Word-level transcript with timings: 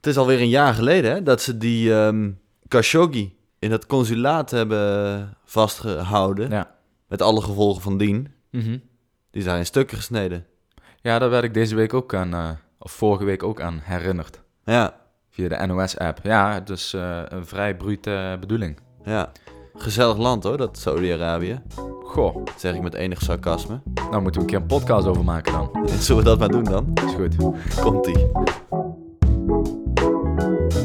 Het 0.00 0.06
is 0.08 0.16
alweer 0.16 0.40
een 0.40 0.48
jaar 0.48 0.74
geleden 0.74 1.10
hè, 1.10 1.22
dat 1.22 1.42
ze 1.42 1.56
die 1.56 1.94
ehm 1.94 2.30
Khashoggi 2.68 3.36
in 3.58 3.70
het 3.70 3.86
consulaat 3.86 4.50
hebben 4.50 5.36
vastgehouden. 5.44 6.50
Ja. 6.50 6.74
Met 7.08 7.22
alle 7.22 7.42
gevolgen 7.42 7.82
van 7.82 7.98
dien. 7.98 8.28
Mhm. 8.50 8.78
Die 9.30 9.42
zijn 9.42 9.58
in 9.58 9.66
stukken 9.66 9.96
gesneden. 9.96 10.46
Ja, 11.02 11.18
daar 11.18 11.30
werd 11.30 11.44
ik 11.44 11.54
deze 11.54 11.74
week 11.74 11.94
ook 11.94 12.14
aan, 12.14 12.34
eh, 12.34 12.48
of 12.78 12.92
vorige 12.92 13.24
week 13.24 13.42
ook 13.42 13.60
aan 13.60 13.80
herinnerd. 13.82 14.40
Ja, 14.64 14.94
Via 15.30 15.48
de 15.48 15.66
NOS-app. 15.66 16.18
Ja, 16.22 16.60
dus 16.60 16.94
eh, 16.94 17.20
een 17.28 17.46
vrij 17.46 17.76
brute 17.76 18.36
bedoeling. 18.40 18.78
ja. 19.04 19.32
Gezellig 19.74 20.16
land 20.16 20.42
hoor, 20.44 20.56
dat 20.56 20.78
Saudi-Arabië. 20.78 21.62
Goh, 22.04 22.34
Dat 22.44 22.54
zeg 22.60 22.74
ik 22.74 22.82
met 22.82 22.94
enig 22.94 23.22
sarcasme. 23.22 23.80
nou 24.10 24.22
moeten 24.22 24.32
we 24.32 24.40
een 24.40 24.46
keer 24.46 24.60
een 24.60 24.66
podcast 24.66 25.06
over 25.06 25.24
maken 25.24 25.52
dan. 25.52 25.88
Zullen 25.88 26.22
we 26.22 26.28
dat 26.28 26.38
maar 26.38 26.48
doen 26.48 26.64
dan? 26.64 26.90
Is 27.06 27.12
goed. 27.14 27.36
Komt-ie. 27.80 28.26
Het 30.70 30.78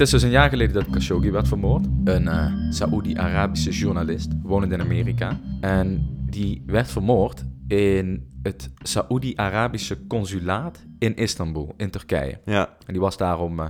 is 0.00 0.10
dus 0.10 0.22
een 0.22 0.30
jaar 0.30 0.48
geleden 0.48 0.74
dat 0.74 0.90
Khashoggi 0.90 1.30
werd 1.30 1.48
vermoord. 1.48 1.86
Een 2.04 2.28
eh 2.28 2.52
Saoedi-Arabische 2.70 3.70
journalist, 3.70 4.32
wonend 4.42 4.72
in 4.72 4.80
Amerika. 4.80 5.40
En 5.60 6.06
die 6.30 6.62
werd 6.66 6.90
vermoord 6.90 7.44
in 7.66 8.33
het 8.44 8.70
Saoedi-Arabische 8.82 10.06
consulaat 10.06 10.84
in 10.98 11.16
Istanbul, 11.16 11.74
in 11.76 11.90
Turkije. 11.90 12.38
Ja, 12.44 12.68
En 12.86 12.92
die 12.92 13.00
was 13.00 13.16
daar 13.16 13.38
om 13.40 13.60
eh, 13.60 13.66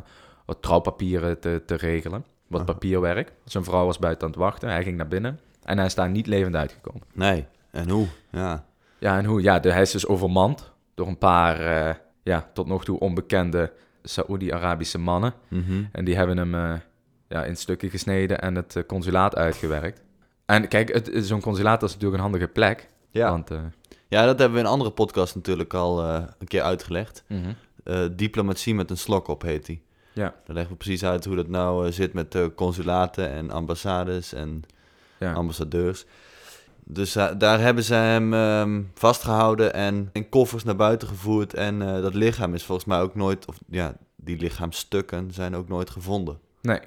wat 0.46 0.62
trouwpapieren 0.62 1.40
te, 1.40 1.62
te 1.66 1.74
regelen. 1.74 2.24
Wat 2.46 2.60
Aha. 2.60 2.72
papierwerk. 2.72 3.32
Zijn 3.44 3.64
vrouw 3.64 3.84
was 3.86 3.98
buiten 3.98 4.22
aan 4.26 4.30
het 4.32 4.40
wachten. 4.40 4.68
Hij 4.68 4.82
ging 4.82 4.96
naar 4.96 5.08
binnen. 5.08 5.40
En 5.62 5.76
hij 5.76 5.86
is 5.86 5.94
daar 5.94 6.10
niet 6.10 6.26
levend 6.26 6.54
uitgekomen. 6.54 7.02
nee. 7.12 7.46
En 7.70 7.88
hoe? 7.90 8.06
Ja. 8.30 8.64
Ja, 8.98 9.18
en 9.18 9.24
hoe? 9.24 9.42
Ja, 9.42 9.58
de, 9.60 9.72
hij 9.72 9.82
is 9.82 9.90
dus 9.90 10.06
overmand 10.06 10.72
door 10.94 11.06
een 11.06 11.18
paar, 11.18 11.60
eh, 11.60 11.94
ja, 12.22 12.50
tot 12.52 12.66
nog 12.66 12.84
toe 12.84 12.98
onbekende 12.98 13.72
Saoedi-Arabische 14.02 14.98
mannen. 14.98 15.32
Mhm. 15.48 15.84
En 15.92 16.04
die 16.04 16.16
hebben 16.16 16.36
hem 16.36 16.54
eh, 16.54 16.80
ja, 17.28 17.44
in 17.44 17.56
stukken 17.56 17.90
gesneden 17.90 18.40
en 18.40 18.54
het 18.54 18.84
consulaat 18.86 19.36
uitgewerkt. 19.36 20.02
En 20.46 20.68
kijk, 20.68 21.10
zo'n 21.12 21.40
consulaat 21.40 21.82
is 21.82 21.92
natuurlijk 21.92 22.16
een 22.16 22.22
handige 22.28 22.48
plek. 22.48 22.88
Ja. 23.10 23.30
Want, 23.30 23.50
ja, 24.14 24.26
dat 24.26 24.38
hebben 24.38 24.52
we 24.52 24.58
in 24.58 24.64
een 24.64 24.72
andere 24.72 24.90
podcast 24.90 25.34
natuurlijk 25.34 25.74
al 25.74 26.02
eh, 26.02 26.22
een 26.38 26.46
keer 26.46 26.62
uitgelegd. 26.62 27.24
mhm. 27.26 27.52
Eh, 27.84 28.04
diplomatie 28.12 28.74
met 28.74 28.90
een 28.90 28.96
slok 28.96 29.28
op 29.28 29.42
heet 29.42 29.66
die. 29.66 29.82
Ja. 30.12 30.34
Daar 30.44 30.54
leggen 30.54 30.72
we 30.72 30.78
precies 30.78 31.04
uit 31.04 31.24
hoe 31.24 31.36
dat 31.36 31.48
nou 31.48 31.86
eh, 31.86 31.92
zit 31.92 32.12
met 32.12 32.36
consulaten 32.54 33.30
en 33.30 33.50
ambassades 33.50 34.32
en 34.32 34.62
ja. 35.18 35.32
ambassadeurs. 35.32 36.04
Dus 36.84 37.12
daar 37.38 37.60
hebben 37.60 37.84
ze 37.84 37.94
hem 37.94 38.34
ehm, 38.34 38.82
vastgehouden 38.94 39.74
en 39.74 40.08
in 40.12 40.28
koffers 40.28 40.64
naar 40.64 40.76
buiten 40.76 41.08
gevoerd. 41.08 41.54
En 41.54 41.78
dat 41.78 42.14
lichaam 42.14 42.54
is 42.54 42.64
volgens 42.64 42.86
mij 42.86 43.00
ook 43.00 43.14
nooit, 43.14 43.46
of 43.46 43.56
ja, 43.68 43.96
die 44.16 44.38
lichaamstukken 44.38 45.32
zijn 45.32 45.56
ook 45.56 45.68
nooit 45.68 45.90
gevonden. 45.90 46.38
Nee, 46.60 46.80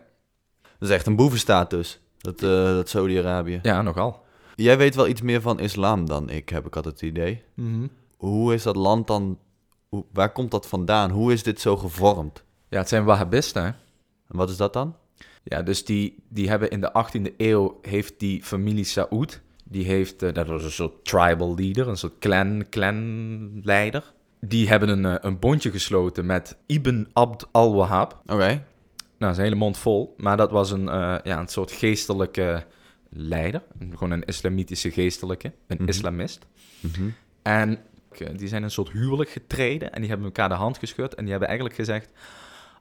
Dat 0.80 0.90
is 0.90 0.96
echt 0.96 1.06
een 1.06 1.16
boevenstaat 1.16 1.70
dus, 1.70 2.00
dat, 2.18 2.40
dat 2.40 2.90
Saudi-Arabië. 2.90 3.60
ja, 3.62 3.82
nogal. 3.82 4.26
Jij 4.58 4.78
weet 4.78 4.96
wel 4.96 5.08
iets 5.08 5.22
meer 5.22 5.42
van 5.42 5.60
islam 5.60 6.06
dan 6.06 6.30
ik, 6.30 6.50
heb 6.50 6.66
ik 6.66 6.76
altijd 6.76 6.94
het 6.94 7.10
idee. 7.10 7.44
Mhm. 7.54 7.88
Hoe 8.18 8.54
is 8.54 8.64
dat 8.64 8.76
land 8.76 9.08
dan, 9.08 9.40
hoe, 9.90 10.06
waar 10.14 10.32
komt 10.32 10.52
dat 10.52 10.68
vandaan? 10.68 11.12
Hoe 11.12 11.34
is 11.34 11.44
dit 11.44 11.62
zo 11.62 11.78
gevormd? 11.78 12.44
Ja, 12.70 12.78
het 12.78 12.90
zijn 12.90 13.04
Wahhabisten, 13.04 13.64
hè? 13.64 13.68
En 13.68 14.38
wat 14.38 14.50
is 14.50 14.58
dat 14.58 14.74
dan? 14.74 14.96
Ja, 15.44 15.62
dus 15.62 15.86
die, 15.86 16.24
die 16.30 16.50
hebben 16.50 16.70
in 16.70 16.82
de 16.82 16.92
18e 16.92 17.36
eeuw, 17.38 17.80
heeft 17.82 18.20
die 18.20 18.44
familie 18.44 18.84
Saoed, 18.84 19.42
die 19.64 19.86
heeft, 19.86 20.24
eh, 20.24 20.34
dat 20.34 20.48
was 20.48 20.64
een 20.64 20.72
soort 20.72 21.06
tribal 21.06 21.56
leader, 21.56 21.88
een 21.88 21.98
soort 21.98 22.20
clan, 22.20 22.66
clanleider. 22.70 24.14
Die 24.40 24.68
hebben 24.68 24.90
een, 24.90 25.06
eh, 25.06 25.16
een 25.22 25.40
bondje 25.40 25.72
gesloten 25.72 26.26
met 26.26 26.58
Ibn 26.66 27.08
Abd 27.14 27.48
al-Wahhab. 27.52 28.22
Oké. 28.26 28.36
Nou, 28.38 28.64
dat 29.18 29.32
is 29.32 29.38
een 29.38 29.44
hele 29.44 29.56
mond 29.56 29.78
vol, 29.78 30.14
maar 30.18 30.38
dat 30.38 30.52
was 30.52 30.72
een, 30.72 30.90
eh, 30.90 31.16
ja, 31.24 31.40
een 31.40 31.48
soort 31.48 31.72
geestelijke 31.72 32.66
leider. 33.10 33.62
Gewoon 33.90 34.12
een 34.12 34.24
islamitische 34.26 34.92
geestelijke, 34.92 35.52
een 35.68 35.78
Mhm. 35.80 35.88
islamist. 35.90 36.46
Mhm. 36.80 37.10
En 37.42 37.78
die 38.36 38.48
zijn 38.48 38.64
een 38.64 38.72
soort 38.72 38.92
huwelijk 38.92 39.30
getreden 39.30 39.94
en 39.94 40.00
die 40.00 40.10
hebben 40.10 40.28
elkaar 40.28 40.50
de 40.50 40.56
hand 40.56 40.78
geschud. 40.78 41.14
En 41.16 41.22
die 41.22 41.30
hebben 41.32 41.48
eigenlijk 41.48 41.80
gezegd, 41.80 42.12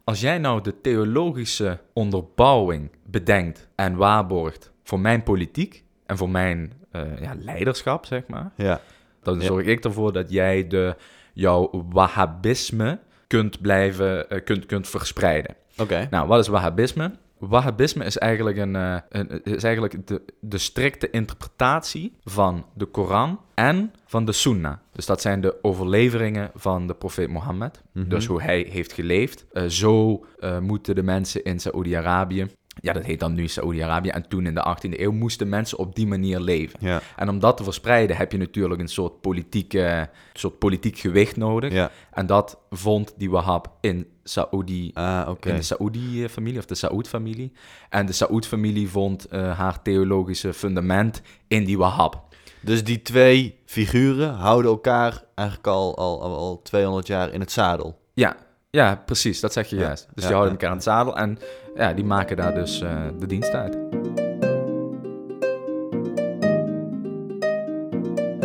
als 0.05 0.21
jij 0.21 0.39
nou 0.39 0.63
de 0.63 0.81
theologische 0.81 1.79
onderbouwing 1.93 2.91
bedenkt 3.07 3.69
en 3.75 3.97
waarborgt 3.97 4.73
voor 4.83 5.01
mijn 5.01 5.23
politiek 5.23 5.85
en 6.07 6.17
voor 6.17 6.31
mijn 6.31 6.73
eh, 6.91 7.21
ja, 7.21 7.35
leiderschap, 7.39 8.07
zeg 8.07 8.27
maar, 8.27 8.51
Ja. 8.57 8.81
dan 9.23 9.41
Ja. 9.41 9.47
zorg 9.47 9.67
ik 9.67 9.85
ervoor 9.85 10.13
dat 10.13 10.31
jij 10.31 10.67
de, 10.67 10.97
jouw 11.33 11.85
wahhabisme 11.91 12.99
kunt 13.27 13.61
blijven, 13.61 14.31
eh, 14.31 14.45
kunt, 14.45 14.67
kunt 14.67 14.89
verspreiden. 14.89 15.55
Oké. 15.79 16.07
Nou, 16.11 16.29
wat 16.29 16.41
is 16.41 16.49
wahhabisme? 16.49 17.13
Wahhabisme 17.39 18.05
is 18.05 18.19
eigenlijk, 18.19 18.57
een, 18.57 18.77
eh, 18.77 18.97
een, 19.09 19.43
is 19.45 19.63
eigenlijk 19.63 20.07
de, 20.07 20.23
de 20.41 20.59
strikte 20.59 21.11
interpretatie 21.11 22.13
van 22.25 22.67
de 22.75 22.85
Koran 22.85 23.41
en 23.55 23.93
van 24.07 24.25
de 24.25 24.33
Sunnah. 24.33 24.77
Dus 24.93 25.07
dat 25.07 25.21
zijn 25.21 25.41
de 25.41 25.57
overleveringen 25.63 26.51
van 26.55 26.87
de 26.87 26.95
profeet 26.95 27.29
Mohammed. 27.29 27.83
Mhm. 27.93 28.09
Dus 28.09 28.27
hoe 28.27 28.43
hij 28.43 28.67
heeft 28.71 28.93
geleefd. 28.93 29.47
Eh, 29.53 29.65
zo 29.65 30.25
eh, 30.39 30.59
moeten 30.59 30.95
de 30.95 31.03
mensen 31.03 31.45
in 31.45 31.61
Saoedi-Arabië, 31.61 32.47
ja 32.81 32.93
dat 32.93 33.05
heet 33.05 33.21
dan 33.21 33.35
nu 33.35 33.49
Saoedi-Arabië, 33.49 34.09
en 34.09 34.29
toen 34.29 34.47
in 34.47 34.55
de 34.55 34.77
18e 34.77 35.01
eeuw 35.01 35.13
moesten 35.13 35.49
mensen 35.49 35.79
op 35.79 35.95
die 35.95 36.07
manier 36.07 36.41
leven. 36.41 36.79
Ja. 36.83 37.01
En 37.17 37.29
om 37.29 37.39
dat 37.39 37.57
te 37.57 37.65
verspreiden 37.65 38.17
heb 38.17 38.33
je 38.33 38.39
natuurlijk 38.39 38.81
een 38.81 38.89
soort, 38.89 39.21
politieke, 39.21 40.11
soort 40.33 40.59
politiek 40.59 40.99
gewicht 40.99 41.37
nodig. 41.37 41.73
Ja. 41.73 41.91
En 42.13 42.27
dat 42.27 42.59
vond 42.71 43.15
die 43.17 43.31
Wahhab 43.31 43.77
in 43.81 44.07
Saoedi 44.23 44.91
Ah, 44.95 45.29
in 45.41 45.55
de 45.55 45.63
Saoedi-familie 45.63 46.59
of 46.59 46.67
de 46.67 46.75
Saoed-familie. 46.75 47.53
En 47.89 48.07
de 48.07 48.13
Saoed-familie 48.13 48.89
vond 48.89 49.25
eh, 49.25 49.59
haar 49.59 49.83
theologische 49.83 50.53
fundament 50.53 51.23
in 51.49 51.65
die 51.65 51.79
Wahhab. 51.79 52.25
Dus 52.61 52.85
die 52.85 53.03
twee 53.03 53.59
figuren 53.65 54.35
houden 54.35 54.71
elkaar 54.71 55.25
eigenlijk 55.35 55.69
al, 55.69 55.97
al, 55.97 56.23
al 56.23 56.63
200 56.63 57.07
jaar 57.07 57.33
in 57.33 57.41
het 57.41 57.53
zadel. 57.53 57.99
Ja, 58.15 58.37
ja 58.77 59.03
precies, 59.07 59.41
dat 59.41 59.53
zeg 59.53 59.69
je 59.69 59.77
juist. 59.77 60.09
Dus 60.15 60.25
die 60.25 60.33
houden 60.33 60.53
elkaar 60.53 60.69
aan 60.71 60.75
het 60.75 60.85
zadel 60.85 61.17
en 61.17 61.39
ja, 61.75 61.93
die 61.93 62.05
maken 62.05 62.37
daar 62.37 62.55
dus 62.55 62.81
eh, 62.81 63.03
de 63.19 63.27
dienst 63.27 63.53
uit. 63.53 63.75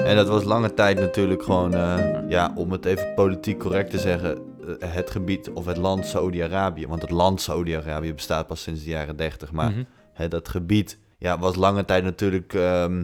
En 0.06 0.16
dat 0.18 0.28
was 0.28 0.44
lange 0.44 0.74
tijd 0.74 1.00
natuurlijk 1.00 1.44
gewoon, 1.44 1.74
eh, 1.74 2.00
ja, 2.30 2.52
om 2.56 2.72
het 2.72 2.86
even 2.86 3.14
politiek 3.14 3.60
correct 3.60 3.90
te 3.90 4.00
zeggen, 4.00 4.38
eh, 4.80 4.94
het 4.94 5.10
gebied 5.12 5.50
of 5.50 5.66
het 5.66 5.78
land 5.78 6.06
Saudi-Arabië. 6.06 6.88
Want 6.88 7.02
het 7.02 7.12
land 7.12 7.42
Saudi-Arabië 7.42 8.14
bestaat 8.14 8.48
pas 8.48 8.62
sinds 8.62 8.84
de 8.84 8.90
jaren 8.90 9.16
30. 9.16 9.52
Maar 9.52 9.70
Mhm. 9.72 9.84
hè, 10.14 10.28
dat 10.28 10.50
gebied 10.50 10.98
ja, 11.18 11.40
was 11.40 11.56
lange 11.56 11.86
tijd 11.86 12.04
natuurlijk 12.04 12.54
ehm, 12.54 13.04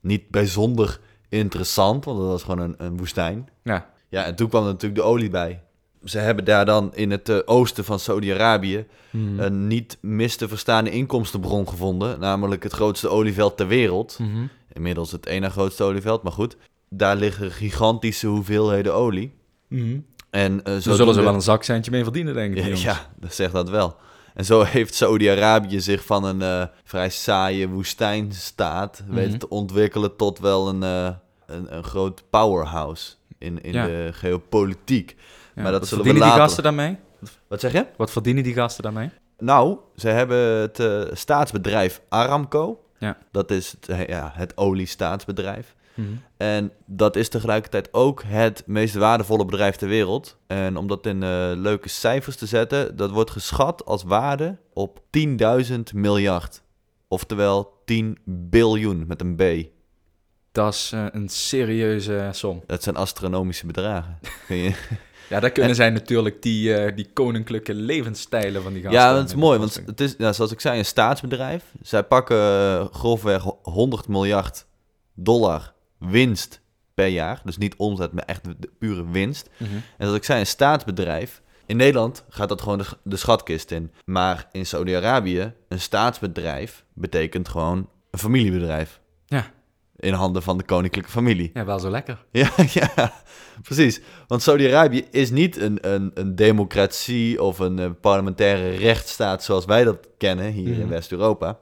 niet 0.00 0.28
bijzonder 0.30 1.00
interessant, 1.28 2.04
want 2.04 2.18
het 2.18 2.26
was 2.26 2.42
gewoon 2.42 2.60
een, 2.60 2.74
een 2.78 2.96
woestijn. 2.96 3.48
Ja, 3.62 3.86
Ja, 4.08 4.24
en 4.24 4.34
toen 4.34 4.48
kwam 4.48 4.62
er 4.62 4.68
natuurlijk 4.72 5.00
de 5.00 5.06
olie 5.06 5.30
bij. 5.30 5.62
Ze 6.08 6.18
hebben 6.18 6.44
daar 6.44 6.64
dan 6.64 6.94
in 6.94 7.10
het 7.10 7.28
eh, 7.28 7.38
oosten 7.44 7.84
van 7.84 7.98
Saudi-Arabië 7.98 8.86
Mhm. 9.10 9.40
een 9.40 9.66
niet 9.66 9.98
mis 10.00 10.36
te 10.36 10.48
verstaande 10.48 10.90
inkomstenbron 10.90 11.68
gevonden. 11.68 12.20
Namelijk 12.20 12.62
het 12.62 12.72
grootste 12.72 13.08
olieveld 13.08 13.56
ter 13.56 13.66
wereld. 13.66 14.18
Mhm. 14.20 14.46
Inmiddels 14.72 15.12
het 15.12 15.26
ene 15.26 15.50
grootste 15.50 15.84
olieveld, 15.84 16.22
maar 16.22 16.32
goed. 16.32 16.56
Daar 16.88 17.16
liggen 17.16 17.50
gigantische 17.50 18.26
hoeveelheden 18.26 18.94
olie. 18.94 19.34
Mhm. 19.68 19.98
En 20.30 20.52
uh, 20.52 20.58
Daar 20.64 20.80
zullen 20.80 21.14
ze 21.14 21.22
wel 21.22 21.34
een 21.34 21.42
zakcentje 21.42 21.90
mee 21.90 22.02
verdienen, 22.02 22.34
denk 22.34 22.54
ik. 22.56 22.74
Ja, 22.88 23.10
dat 23.20 23.34
zegt 23.34 23.52
dat 23.52 23.68
wel. 23.70 23.96
En 24.34 24.44
zo 24.44 24.62
heeft 24.62 24.94
Saudi-Arabië 24.94 25.80
zich 25.80 26.04
van 26.04 26.24
een 26.24 26.42
eh, 26.42 26.62
vrij 26.84 27.10
saaie 27.10 27.68
woestijnstaat 27.68 29.02
Mhm. 29.06 29.14
weten 29.14 29.38
te 29.38 29.48
ontwikkelen 29.48 30.16
tot 30.16 30.38
wel 30.38 30.68
een, 30.68 30.82
eh, 30.82 31.08
een, 31.46 31.76
een 31.76 31.84
groot 31.84 32.22
powerhouse 32.30 33.12
in, 33.38 33.62
in 33.62 33.72
Ja. 33.72 33.86
de 33.86 34.08
geopolitiek. 34.12 35.16
Ja, 35.56 35.62
Maar 35.62 35.70
dat 35.72 35.80
Wat 35.80 35.88
zullen 35.88 36.04
we 36.04 36.10
verdienen 36.10 36.14
die 36.14 36.22
later- 36.22 36.40
gasten 36.40 36.62
daarmee? 36.62 36.96
Wat 37.48 37.60
zeg 37.60 37.72
je? 37.72 37.86
Wat 37.96 38.10
verdienen 38.10 38.42
die 38.42 38.54
gasten 38.54 38.82
daarmee? 38.82 39.10
Nou, 39.38 39.78
ze 39.96 40.08
hebben 40.08 40.38
het 40.38 40.78
eh, 40.80 41.02
staatsbedrijf 41.12 42.00
Aramco. 42.08 42.80
Ja. 42.98 43.16
Dat 43.32 43.50
is 43.50 43.74
het, 43.80 44.06
ja, 44.08 44.32
het 44.34 44.56
oliestaatsbedrijf. 44.56 45.74
Mhm. 45.94 46.08
En 46.36 46.72
dat 46.86 47.16
is 47.16 47.28
tegelijkertijd 47.28 47.88
ook 47.92 48.22
het 48.26 48.62
meest 48.66 48.94
waardevolle 48.94 49.44
bedrijf 49.44 49.76
ter 49.76 49.88
wereld. 49.88 50.36
En 50.46 50.76
om 50.76 50.86
dat 50.86 51.06
in 51.06 51.22
eh, 51.22 51.50
leuke 51.54 51.88
cijfers 51.88 52.36
te 52.36 52.46
zetten, 52.46 52.96
dat 52.96 53.10
wordt 53.10 53.30
geschat 53.30 53.84
als 53.84 54.02
waarde 54.02 54.56
op 54.72 55.00
10.000 55.10 55.78
miljard. 55.94 56.62
Oftewel 57.08 57.80
10 57.84 58.18
biljoen 58.24 59.04
met 59.06 59.20
een 59.20 59.36
B. 59.36 59.42
Dat 60.52 60.74
is 60.74 60.90
eh, 60.94 61.04
een 61.10 61.28
serieuze 61.28 62.28
som. 62.32 62.62
Dat 62.66 62.82
zijn 62.82 62.96
astronomische 62.96 63.66
bedragen. 63.66 64.18
Kun 64.46 64.56
je... 64.56 64.74
Ja, 65.28 65.40
daar 65.40 65.50
kunnen 65.50 65.74
zij 65.74 65.90
natuurlijk 65.90 66.42
die, 66.42 66.74
eh, 66.74 66.96
die 66.96 67.10
koninklijke 67.12 67.74
levensstijlen 67.74 68.62
van 68.62 68.72
die 68.72 68.82
gasten. 68.82 69.00
Ja, 69.00 69.14
dat 69.14 69.28
is 69.28 69.34
mooi, 69.34 69.58
want 69.58 69.82
het 69.86 70.00
is, 70.00 70.14
ja, 70.18 70.32
zoals 70.32 70.52
ik 70.52 70.60
zei, 70.60 70.78
een 70.78 70.84
staatsbedrijf. 70.84 71.64
Zij 71.82 72.02
pakken 72.02 72.36
eh, 72.36 72.86
grofweg 72.92 73.42
100 73.62 74.08
miljard 74.08 74.66
dollar 75.14 75.72
winst 75.98 76.60
per 76.94 77.06
jaar. 77.06 77.40
Dus 77.44 77.56
niet 77.56 77.76
omzet, 77.76 78.12
maar 78.12 78.24
echt 78.24 78.44
de 78.44 78.70
pure 78.78 79.10
winst. 79.10 79.48
Mhm. 79.56 79.74
En 79.74 79.82
zoals 79.98 80.16
ik 80.16 80.24
zei, 80.24 80.40
een 80.40 80.46
staatsbedrijf. 80.46 81.42
In 81.66 81.76
Nederland 81.76 82.24
gaat 82.28 82.48
dat 82.48 82.60
gewoon 82.60 82.78
de, 82.78 82.86
de 83.02 83.16
schatkist 83.16 83.70
in. 83.70 83.92
Maar 84.04 84.48
in 84.52 84.66
Saudi-Arabië, 84.66 85.52
een 85.68 85.80
staatsbedrijf 85.80 86.84
betekent 86.92 87.48
gewoon 87.48 87.88
een 88.10 88.18
familiebedrijf. 88.18 89.00
In 89.98 90.12
handen 90.12 90.42
van 90.42 90.58
de 90.58 90.64
koninklijke 90.64 91.10
familie. 91.10 91.50
Ja, 91.54 91.64
wel 91.64 91.78
zo 91.78 91.90
lekker. 91.90 92.24
Ja, 92.30 92.50
ja, 92.72 93.12
precies. 93.62 94.00
Want 94.26 94.42
Saudi-Arabië 94.42 95.04
is 95.10 95.30
niet 95.30 95.56
een, 95.60 95.78
een, 95.94 96.10
een 96.14 96.34
democratie 96.36 97.42
of 97.42 97.58
een 97.58 97.78
eh, 97.78 97.90
parlementaire 98.00 98.70
rechtsstaat 98.76 99.44
zoals 99.44 99.64
wij 99.64 99.84
dat 99.84 100.08
kennen 100.18 100.52
hier 100.52 100.72
in 100.74 100.78
Mhm. 100.80 100.88
West-Europa. 100.88 101.58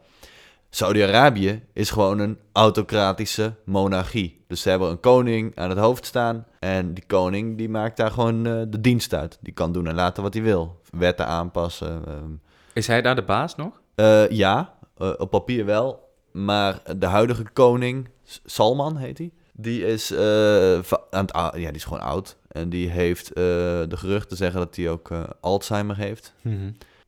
Saudi-Arabië 0.71 1.63
is 1.73 1.91
gewoon 1.91 2.19
een 2.19 2.39
autocratische 2.53 3.55
monarchie. 3.65 4.45
Dus 4.49 4.61
ze 4.63 4.69
hebben 4.69 4.91
een 4.91 5.01
koning 5.01 5.53
aan 5.57 5.69
het 5.71 5.79
hoofd 5.79 6.07
staan. 6.07 6.47
En 6.61 6.95
die 6.95 7.05
koning 7.07 7.59
die 7.59 7.69
maakt 7.69 7.97
daar 7.97 8.11
gewoon 8.11 8.47
eh, 8.47 8.63
de 8.69 8.81
dienst 8.81 9.15
uit. 9.15 9.39
Die 9.41 9.53
kan 9.53 9.73
doen 9.73 9.87
en 9.87 9.95
laten 9.95 10.23
wat 10.23 10.35
hij 10.35 10.43
wil. 10.43 10.81
Wetten 10.91 11.27
aanpassen. 11.27 12.03
ehm. 12.07 12.31
Is 12.73 12.87
hij 12.87 13.03
daar 13.03 13.15
de 13.15 13.23
baas 13.25 13.57
nog? 13.57 13.81
Eh, 13.95 14.29
ja, 14.31 14.75
op 15.19 15.31
papier 15.31 15.65
wel. 15.65 16.03
Maar 16.33 16.83
de 16.97 17.07
huidige 17.07 17.45
koning, 17.53 18.09
Salman 18.45 18.97
heet 18.97 19.19
hij, 19.19 19.33
die 19.57 19.87
is, 19.87 20.11
eh, 20.11 20.79
aan 21.11 21.25
het, 21.27 21.33
ja, 21.35 21.51
die 21.53 21.73
is 21.73 21.85
gewoon 21.85 22.03
oud. 22.03 22.37
En 22.49 22.69
die 22.69 22.89
heeft 22.91 23.29
eh, 23.29 23.43
de 23.89 23.97
geruchten 23.97 24.37
zeggen 24.37 24.61
dat 24.61 24.77
hij 24.77 24.91
ook 24.91 25.11
eh, 25.11 25.23
Alzheimer 25.41 25.97
heeft. 25.97 26.35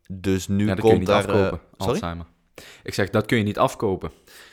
Dus 0.09 0.49
nu 0.49 0.67
ja, 0.67 0.75
dat 0.75 0.81
kun 0.85 0.89
je 0.89 0.95
komt 0.95 0.99
niet 0.99 1.07
daar... 1.07 1.35
afkopen. 1.35 1.61
Alzheimer. 1.77 2.27
Ik 2.83 2.95
zeg, 2.95 3.11
dat 3.11 3.27
kun 3.27 3.39
je 3.39 3.45
niet 3.45 3.59
afkopen. 3.59 4.11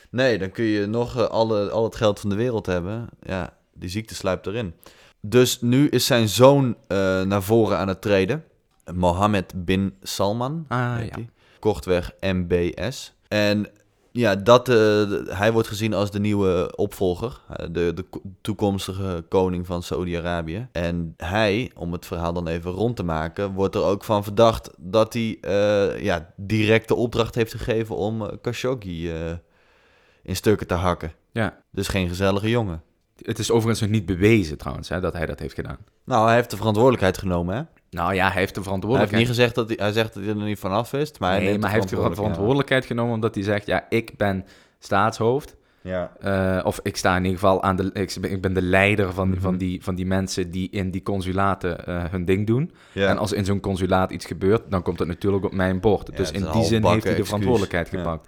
Nee, 0.10 0.38
dan 0.38 0.52
kun 0.52 0.64
je 0.64 0.86
nog 0.86 1.30
alle, 1.30 1.70
al 1.70 1.84
het 1.84 1.96
geld 1.96 2.20
van 2.20 2.30
de 2.30 2.36
wereld 2.36 2.66
hebben. 2.66 3.10
Ja, 3.22 3.58
die 3.74 3.90
ziekte 3.90 4.16
sluipt 4.16 4.48
erin. 4.48 4.74
Dus 5.22 5.62
nu 5.62 5.90
is 5.90 6.06
zijn 6.06 6.30
zoon 6.30 6.78
naar 7.28 7.44
voren 7.44 7.78
aan 7.78 7.88
het 7.88 8.02
treden. 8.02 8.44
Mohammed 8.94 9.66
bin 9.66 9.96
Salman. 10.02 10.66
Ah, 10.68 10.96
heet 10.96 11.16
ja. 11.16 11.24
Kortweg 11.60 12.12
MBS. 12.20 13.14
En 13.28 13.68
ja, 14.16 14.36
dat, 14.36 14.70
eh, 14.70 14.76
hij 15.28 15.52
wordt 15.52 15.68
gezien 15.68 15.94
als 15.94 16.12
de 16.12 16.20
nieuwe 16.20 16.76
opvolger. 16.76 17.42
eh, 17.50 17.66
De, 17.72 17.92
de 17.94 18.02
ko- 18.02 18.22
toekomstige 18.42 19.26
koning 19.30 19.66
van 19.66 19.84
Saudi-Arabië. 19.84 20.68
En 20.72 21.14
hij, 21.18 21.72
om 21.76 21.92
het 21.92 22.06
verhaal 22.06 22.34
dan 22.34 22.48
even 22.48 22.72
rond 22.72 22.96
te 22.96 23.04
maken, 23.04 23.52
wordt 23.54 23.76
er 23.76 23.84
ook 23.84 24.04
van 24.04 24.24
verdacht 24.24 24.70
dat 24.78 25.14
hij 25.14 25.38
eh, 25.42 26.04
ja, 26.04 26.34
direct 26.36 26.88
de 26.88 26.96
opdracht 26.96 27.36
heeft 27.36 27.52
gegeven 27.54 27.96
om 27.96 28.40
Khashoggi 28.42 29.12
in 30.24 30.36
stukken 30.36 30.68
te 30.68 30.74
hakken. 30.74 31.12
Ja. 31.32 31.58
Dus 31.72 31.88
geen 31.88 32.08
gezellige 32.08 32.50
jongen. 32.50 32.82
Het 33.22 33.40
is 33.40 33.52
overigens 33.52 33.82
nog 33.82 33.90
niet 33.90 34.06
bewezen 34.06 34.58
trouwens, 34.58 34.90
hè, 34.90 35.00
dat 35.00 35.14
hij 35.14 35.26
dat 35.26 35.40
heeft 35.40 35.54
gedaan. 35.56 35.78
Nou, 36.04 36.26
hij 36.26 36.36
heeft 36.36 36.50
de 36.50 36.58
verantwoordelijkheid 36.58 37.18
genomen, 37.18 37.56
hè? 37.56 37.62
Nou 37.94 38.14
ja, 38.14 38.30
hij 38.32 38.32
heeft 38.32 38.34
de 38.34 38.40
Hij 38.40 38.44
heeft 38.44 38.64
verantwoordelijkheid. 38.64 39.22
niet 39.22 39.36
gezegd 39.36 39.56
dat 39.56 39.68
hij, 39.68 39.78
hij 39.80 39.92
zegt 39.92 40.14
dat 40.14 40.24
hij 40.24 40.32
er 40.34 40.42
niet 40.42 40.60
vanaf 40.60 40.92
wist, 40.92 41.20
maar 41.20 41.30
hij 41.30 41.40
nee, 41.40 41.48
neemt 41.50 41.62
maar 41.62 41.70
hij 41.70 41.80
heeft 41.80 41.90
de 41.92 41.96
verantwoordelijkheid. 41.96 42.48
verantwoordelijkheid 42.48 42.86
genomen 42.86 43.14
omdat 43.14 43.36
hij 43.36 43.44
zegt, 43.44 43.66
ja, 43.66 43.86
ik 43.90 44.18
ben 44.18 44.46
staatshoofd. 44.80 45.56
Ja. 45.82 46.12
Eh, 46.20 46.66
of 46.66 46.80
ik 46.84 46.98
sta 46.98 47.16
in 47.16 47.24
ieder 47.24 47.40
geval 47.40 47.64
aan 47.64 47.76
de... 47.76 47.90
Ik 47.94 48.16
ben, 48.22 48.32
ik 48.32 48.42
ben 48.42 48.54
de 48.54 48.62
leider 48.62 49.14
van, 49.14 49.30
Mhm. 49.30 49.40
van, 49.40 49.58
die, 49.58 49.84
van 49.84 49.96
die 49.96 50.06
mensen 50.06 50.52
die 50.52 50.68
in 50.72 50.92
die 50.92 51.04
consulaten 51.04 51.86
eh, 51.86 52.04
hun 52.10 52.26
ding 52.26 52.48
doen. 52.48 52.72
ja. 52.92 53.08
En 53.10 53.18
als 53.18 53.32
in 53.34 53.46
zo'n 53.46 53.60
consulaat 53.60 54.12
iets 54.12 54.26
gebeurt, 54.26 54.62
dan 54.70 54.82
komt 54.82 55.00
het 55.00 55.08
natuurlijk 55.08 55.46
op 55.46 55.54
mijn 55.54 55.80
bord. 55.80 56.08
Ja, 56.12 56.16
dus 56.18 56.32
is 56.32 56.42
in 56.42 56.52
die 56.52 56.64
zin 56.64 56.82
heeft 56.86 56.92
hij 56.92 57.00
de 57.02 57.08
excuus. 57.10 57.26
verantwoordelijkheid 57.28 57.90
Ja. 57.92 57.98
gepakt. 57.98 58.28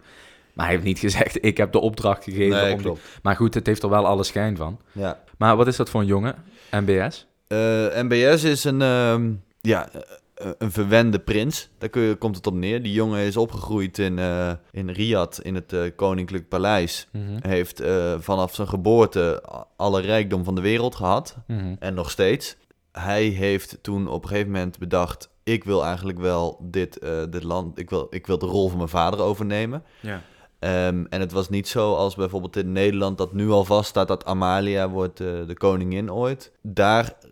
Maar 0.53 0.65
hij 0.65 0.73
heeft 0.73 0.87
niet 0.87 0.99
gezegd, 0.99 1.43
ik 1.45 1.57
heb 1.57 1.71
de 1.71 1.79
opdracht 1.79 2.23
gegeven. 2.23 2.77
Nee, 2.77 2.89
om. 2.89 2.97
Maar 3.21 3.35
goed, 3.35 3.53
het 3.53 3.65
heeft 3.67 3.83
er 3.83 3.89
wel 3.89 4.05
alle 4.05 4.23
schijn 4.23 4.57
van. 4.57 4.79
Ja. 4.91 5.19
Maar 5.37 5.55
wat 5.55 5.67
is 5.67 5.75
dat 5.75 5.89
voor 5.89 6.01
een 6.01 6.07
jongen? 6.07 6.35
MBS? 6.71 7.27
Eh, 7.47 7.57
MBS 8.01 8.43
is 8.43 8.63
een, 8.63 8.81
ehm, 8.81 9.31
ja, 9.65 9.89
eh, 9.89 10.49
een 10.57 10.71
verwende 10.71 11.19
prins. 11.19 11.69
Daar 11.77 11.89
kun 11.89 12.01
je, 12.01 12.15
komt 12.15 12.35
het 12.35 12.47
op 12.47 12.53
neer. 12.53 12.83
Die 12.83 12.93
jongen 12.93 13.19
is 13.19 13.37
opgegroeid 13.37 13.97
in, 13.97 14.19
eh, 14.19 14.51
in 14.71 14.89
Riyadh, 14.89 15.39
in 15.41 15.55
het 15.55 15.73
eh, 15.73 15.81
Koninklijk 15.95 16.47
Paleis. 16.47 17.07
Mhm. 17.11 17.47
Heeft 17.47 17.79
eh, 17.79 18.15
vanaf 18.19 18.55
zijn 18.55 18.67
geboorte 18.67 19.43
alle 19.75 20.01
rijkdom 20.01 20.43
van 20.43 20.55
de 20.55 20.61
wereld 20.61 20.95
gehad. 20.95 21.37
Mhm. 21.47 21.75
En 21.79 21.93
nog 21.93 22.11
steeds. 22.11 22.55
Hij 22.91 23.23
heeft 23.23 23.77
toen 23.81 24.07
op 24.07 24.23
een 24.23 24.29
gegeven 24.29 24.51
moment 24.51 24.77
bedacht... 24.77 25.29
ik 25.43 25.63
wil 25.63 25.85
eigenlijk 25.85 26.19
wel 26.19 26.59
dit, 26.61 26.99
eh, 26.99 27.23
dit 27.29 27.43
land... 27.43 27.79
Ik 27.79 27.89
wil, 27.89 28.07
ik 28.09 28.27
wil 28.27 28.37
de 28.37 28.45
rol 28.45 28.67
van 28.67 28.77
mijn 28.77 28.89
vader 28.89 29.19
overnemen. 29.19 29.83
Ja. 29.99 30.21
Ehm, 30.59 31.05
en 31.09 31.19
het 31.19 31.31
was 31.31 31.49
niet 31.49 31.67
zo 31.67 31.93
als 31.93 32.15
bijvoorbeeld 32.15 32.55
in 32.55 32.71
Nederland 32.71 33.17
dat 33.17 33.33
nu 33.33 33.49
al 33.49 33.65
vaststaat 33.65 34.07
dat 34.07 34.25
Amalia 34.25 34.89
wordt 34.89 35.19
eh, 35.19 35.27
de 35.47 35.53
koningin 35.53 36.11
ooit. 36.11 36.51
Daar 36.61 37.05
eh, 37.05 37.24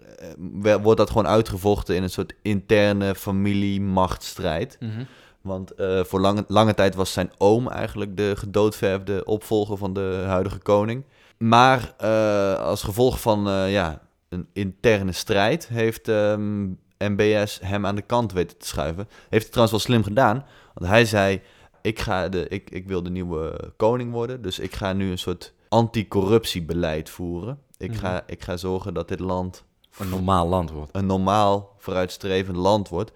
wordt 0.82 0.98
dat 0.98 1.10
gewoon 1.10 1.28
uitgevochten 1.28 1.96
in 1.96 2.04
een 2.04 2.10
soort 2.10 2.36
interne 2.42 3.16
familie-machtsstrijd. 3.16 4.78
Mhm. 4.80 5.04
Want 5.42 5.72
eh, 5.72 6.04
voor 6.04 6.20
lange, 6.20 6.46
lange 6.48 6.74
tijd 6.74 6.96
was 6.96 7.14
zijn 7.14 7.32
oom 7.38 7.68
eigenlijk 7.68 8.18
de 8.18 8.36
gedoodverfde 8.36 9.26
opvolger 9.26 9.78
van 9.78 9.94
de 9.94 10.24
huidige 10.28 10.60
koning. 10.60 11.04
Maar 11.38 11.94
eh, 11.98 12.56
als 12.56 12.84
gevolg 12.84 13.22
van 13.22 13.48
eh, 13.48 13.72
ja, 13.72 14.02
een 14.30 14.48
interne 14.54 15.12
strijd 15.12 15.68
heeft 15.68 16.08
ehm, 16.08 16.64
MBS 16.98 17.60
hem 17.62 17.86
aan 17.86 17.96
de 17.96 18.02
kant 18.02 18.32
weten 18.32 18.58
te 18.58 18.68
schuiven. 18.68 19.08
Heeft 19.30 19.44
hij 19.44 19.52
trouwens 19.52 19.72
wel 19.72 19.80
slim 19.80 20.04
gedaan, 20.04 20.46
want 20.74 20.92
hij 20.92 21.06
zei... 21.06 21.42
Ik, 21.82 22.00
ga 22.00 22.30
de, 22.30 22.48
ik, 22.48 22.70
ik 22.70 22.88
wil 22.88 23.04
de 23.04 23.10
nieuwe 23.10 23.74
koning 23.78 24.12
worden, 24.12 24.42
dus 24.42 24.60
ik 24.60 24.76
ga 24.76 24.94
nu 24.94 25.12
een 25.12 25.18
soort 25.18 25.54
anticorruptiebeleid 25.70 27.10
voeren. 27.10 27.60
Ik, 27.78 27.96
ga, 27.96 28.24
ik 28.28 28.44
ga 28.44 28.58
zorgen 28.58 28.94
dat 28.94 29.08
dit 29.08 29.20
land 29.20 29.66
Een 29.98 30.10
normaal 30.10 30.48
land 30.48 30.72
wordt. 30.72 30.96
een 30.96 31.06
normaal 31.06 31.76
vooruitstrevend 31.78 32.58
land 32.58 32.90
wordt. 32.90 33.12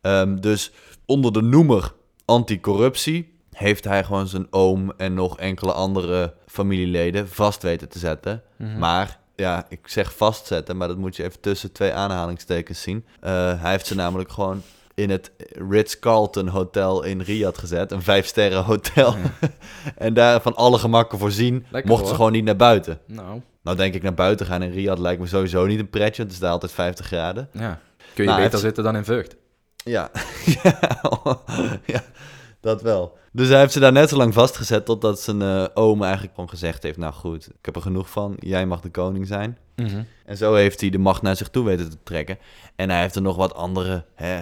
Ehm, 0.00 0.36
dus 0.36 0.72
onder 1.04 1.32
de 1.32 1.42
noemer 1.42 1.92
anticorruptie 2.24 3.34
heeft 3.52 3.84
hij 3.84 4.04
gewoon 4.04 4.28
zijn 4.28 4.46
oom 4.50 4.92
en 4.96 5.14
nog 5.14 5.38
enkele 5.38 5.72
andere 5.72 6.34
familieleden 6.46 7.28
vast 7.28 7.62
weten 7.62 7.88
te 7.88 7.98
zetten. 7.98 8.42
Mhm. 8.56 8.78
Maar 8.78 9.18
ja, 9.36 9.66
ik 9.68 9.88
zeg 9.88 10.16
vastzetten, 10.16 10.76
maar 10.76 10.88
dat 10.88 10.96
moet 10.96 11.16
je 11.16 11.24
even 11.24 11.40
tussen 11.40 11.72
twee 11.72 11.92
aanhalingstekens 11.92 12.82
zien. 12.82 13.04
Eh, 13.20 13.32
hij 13.60 13.70
heeft 13.70 13.86
ze 13.86 13.94
namelijk 13.94 14.30
gewoon 14.30 14.62
in 14.96 15.10
het 15.10 15.30
Ritz-Carlton 15.68 16.48
Hotel 16.48 17.02
in 17.02 17.20
Riyadh 17.20 17.58
gezet. 17.58 17.92
Een 17.92 18.02
vijfsterren 18.02 18.64
hotel. 18.64 19.14
en 19.96 20.14
daar 20.14 20.40
van 20.42 20.54
alle 20.54 20.78
gemakken 20.78 21.18
voorzien. 21.18 21.66
Lekker, 21.70 21.90
mochten 21.90 21.96
ze 21.96 22.04
hoor. 22.04 22.14
gewoon 22.14 22.32
niet 22.32 22.44
naar 22.44 22.56
buiten. 22.56 22.98
Nou, 23.06 23.40
Nou 23.62 23.76
denk 23.76 23.94
ik 23.94 24.02
naar 24.02 24.14
buiten 24.14 24.46
gaan 24.46 24.62
in 24.62 24.70
Riyadh 24.70 25.00
lijkt 25.00 25.20
me 25.20 25.26
sowieso 25.26 25.66
niet 25.66 25.78
een 25.78 25.90
pretje. 25.90 26.16
Want 26.16 26.18
het 26.18 26.32
is 26.32 26.38
daar 26.38 26.50
altijd 26.50 26.72
50 26.72 27.06
graden. 27.06 27.48
ja. 27.52 27.80
Kun 28.14 28.24
je 28.24 28.30
Nou, 28.30 28.42
beter 28.42 28.58
zitten 28.58 28.84
dan 28.84 28.96
in 28.96 29.04
Vught. 29.04 29.36
Ja. 29.84 30.10
ja, 31.84 32.02
dat 32.60 32.82
wel. 32.82 33.18
Dus 33.32 33.48
hij 33.48 33.58
heeft 33.58 33.72
ze 33.72 33.80
daar 33.80 33.92
net 33.92 34.08
zo 34.08 34.16
lang 34.16 34.34
vastgezet 34.34 34.84
totdat 34.84 35.20
zijn 35.20 35.42
eh, 35.42 35.64
oom 35.74 36.02
eigenlijk 36.02 36.34
gewoon 36.34 36.48
gezegd 36.50 36.82
heeft... 36.82 36.98
Nou 36.98 37.12
goed, 37.12 37.46
ik 37.46 37.64
heb 37.64 37.76
er 37.76 37.82
genoeg 37.82 38.10
van. 38.10 38.36
Jij 38.38 38.66
mag 38.66 38.80
de 38.80 38.90
koning 38.90 39.26
zijn. 39.26 39.58
Mhm. 39.76 40.02
En 40.24 40.36
zo 40.36 40.54
heeft 40.54 40.80
hij 40.80 40.90
de 40.90 40.98
macht 40.98 41.22
naar 41.22 41.36
zich 41.36 41.48
toe 41.48 41.64
weten 41.64 41.90
te 41.90 41.96
trekken. 42.02 42.38
En 42.76 42.90
hij 42.90 43.00
heeft 43.00 43.14
er 43.14 43.22
nog 43.22 43.36
wat 43.36 43.54
andere 43.54 44.04
hè, 44.14 44.40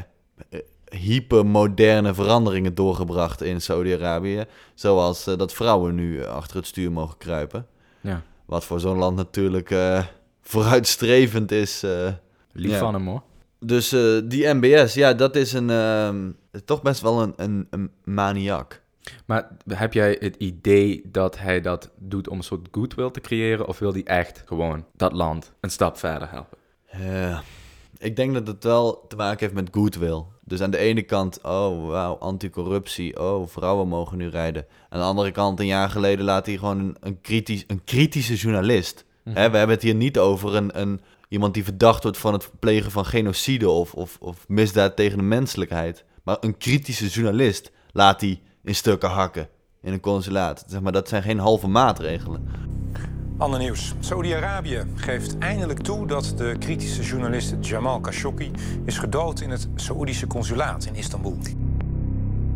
hypermoderne 0.91 2.15
veranderingen 2.15 2.75
doorgebracht 2.75 3.43
in 3.43 3.61
Saudi-Arabië. 3.61 4.45
Zoals 4.75 5.27
eh, 5.27 5.37
dat 5.37 5.53
vrouwen 5.53 5.95
nu 5.95 6.21
eh, 6.21 6.29
achter 6.29 6.57
het 6.57 6.67
stuur 6.67 6.93
mogen 6.93 7.19
kruipen. 7.19 7.67
Ja. 8.01 8.23
Wat 8.45 8.65
voor 8.65 8.81
zo'n 8.81 8.99
land 8.99 9.17
natuurlijk 9.17 9.71
eh, 9.71 10.05
vooruitstrevend 10.43 11.51
is. 11.53 11.83
eh. 11.83 12.09
Lief 12.53 12.71
Ja. 12.71 12.79
van 12.79 12.95
hem 12.95 13.07
hoor. 13.07 13.23
Dus 13.61 13.93
eh, 13.93 14.19
die 14.25 14.47
MBS, 14.55 14.95
ja, 14.95 15.13
dat 15.15 15.37
is 15.37 15.53
een, 15.53 15.71
ehm, 15.71 16.31
toch 16.65 16.83
best 16.83 17.01
wel 17.01 17.23
een, 17.23 17.33
een, 17.37 17.67
een 17.71 17.91
maniak. 18.05 18.83
Maar 19.27 19.49
heb 19.69 19.93
jij 19.93 20.17
het 20.21 20.37
idee 20.37 21.03
dat 21.13 21.39
hij 21.39 21.61
dat 21.61 21.91
doet 21.99 22.29
om 22.29 22.37
een 22.37 22.43
soort 22.45 22.69
goodwill 22.71 23.11
te 23.11 23.21
creëren? 23.21 23.67
Of 23.69 23.79
wil 23.79 23.93
hij 23.93 24.05
echt 24.05 24.43
gewoon 24.47 24.85
dat 24.97 25.13
land 25.13 25.53
een 25.61 25.71
stap 25.71 25.99
verder 25.99 26.31
helpen? 26.31 26.59
Eh, 26.87 27.39
ik 28.05 28.17
denk 28.17 28.35
dat 28.35 28.47
het 28.47 28.65
wel 28.65 29.05
te 29.09 29.17
maken 29.17 29.39
heeft 29.39 29.55
met 29.55 29.69
goodwill. 29.73 30.23
Dus 30.41 30.61
aan 30.61 30.71
de 30.71 30.79
ene 30.79 31.03
kant, 31.03 31.39
oh 31.43 31.89
wauw, 31.89 32.17
anticorruptie, 32.19 33.21
oh 33.21 33.49
vrouwen 33.49 33.89
mogen 33.89 34.19
nu 34.19 34.29
rijden. 34.29 34.67
Aan 34.89 35.01
de 35.01 35.07
andere 35.07 35.31
kant, 35.31 35.61
een 35.61 35.67
jaar 35.67 35.91
geleden 35.91 36.25
laat 36.25 36.47
hij 36.47 36.57
gewoon 36.57 36.79
een, 36.79 36.97
een, 37.01 37.21
kritisch, 37.21 37.65
een 37.67 37.85
kritische 37.85 38.35
journalist. 38.35 39.05
Hè, 39.25 39.51
we 39.51 39.57
hebben 39.57 39.77
het 39.77 39.83
hier 39.83 39.95
niet 39.95 40.19
over 40.19 40.55
een, 40.55 40.81
een, 40.81 41.01
iemand 41.29 41.55
die 41.55 41.65
verdacht 41.65 42.03
wordt 42.03 42.19
van 42.19 42.33
het 42.33 42.51
plegen 42.59 42.91
van 42.91 43.07
genocide 43.07 43.69
of, 43.71 43.95
of, 43.95 44.17
of 44.21 44.49
misdaad 44.49 44.97
tegen 44.97 45.19
de 45.19 45.25
menselijkheid. 45.25 46.05
Maar 46.23 46.37
een 46.41 46.57
kritische 46.57 47.09
journalist 47.09 47.71
laat 47.93 48.21
hij 48.21 48.41
in 48.63 48.75
stukken 48.75 49.11
hakken 49.11 49.49
in 49.83 49.93
een 49.93 50.01
consulaat. 50.01 50.65
Zeg 50.67 50.81
maar, 50.81 50.93
dat 50.93 51.09
zijn 51.09 51.23
geen 51.23 51.39
halve 51.39 51.69
maatregelen. 51.69 52.49
Ander 53.39 53.59
nieuws. 53.59 53.95
Saudi-Arabië 54.01 54.83
geeft 54.95 55.39
eindelijk 55.39 55.81
toe 55.81 56.07
dat 56.07 56.35
de 56.37 56.57
kritische 56.59 57.03
journalist 57.03 57.55
Jamal 57.61 58.01
Khashoggi 58.01 58.51
is 58.85 58.99
gedood 58.99 59.41
in 59.41 59.51
het 59.51 59.69
Saoedische 59.75 60.27
consulaat 60.27 60.85
in 60.85 60.95
Istanbul. 60.95 61.37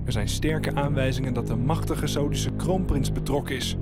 Er 0.04 0.12
zijn 0.12 0.28
sterke 0.28 0.74
aanwijzingen 0.74 1.34
dat 1.34 1.46
de 1.46 1.56
machtige 1.56 2.06
Saudische 2.06 2.50
kroonprins 2.56 3.12
betrokken 3.12 3.56
is. 3.56 3.76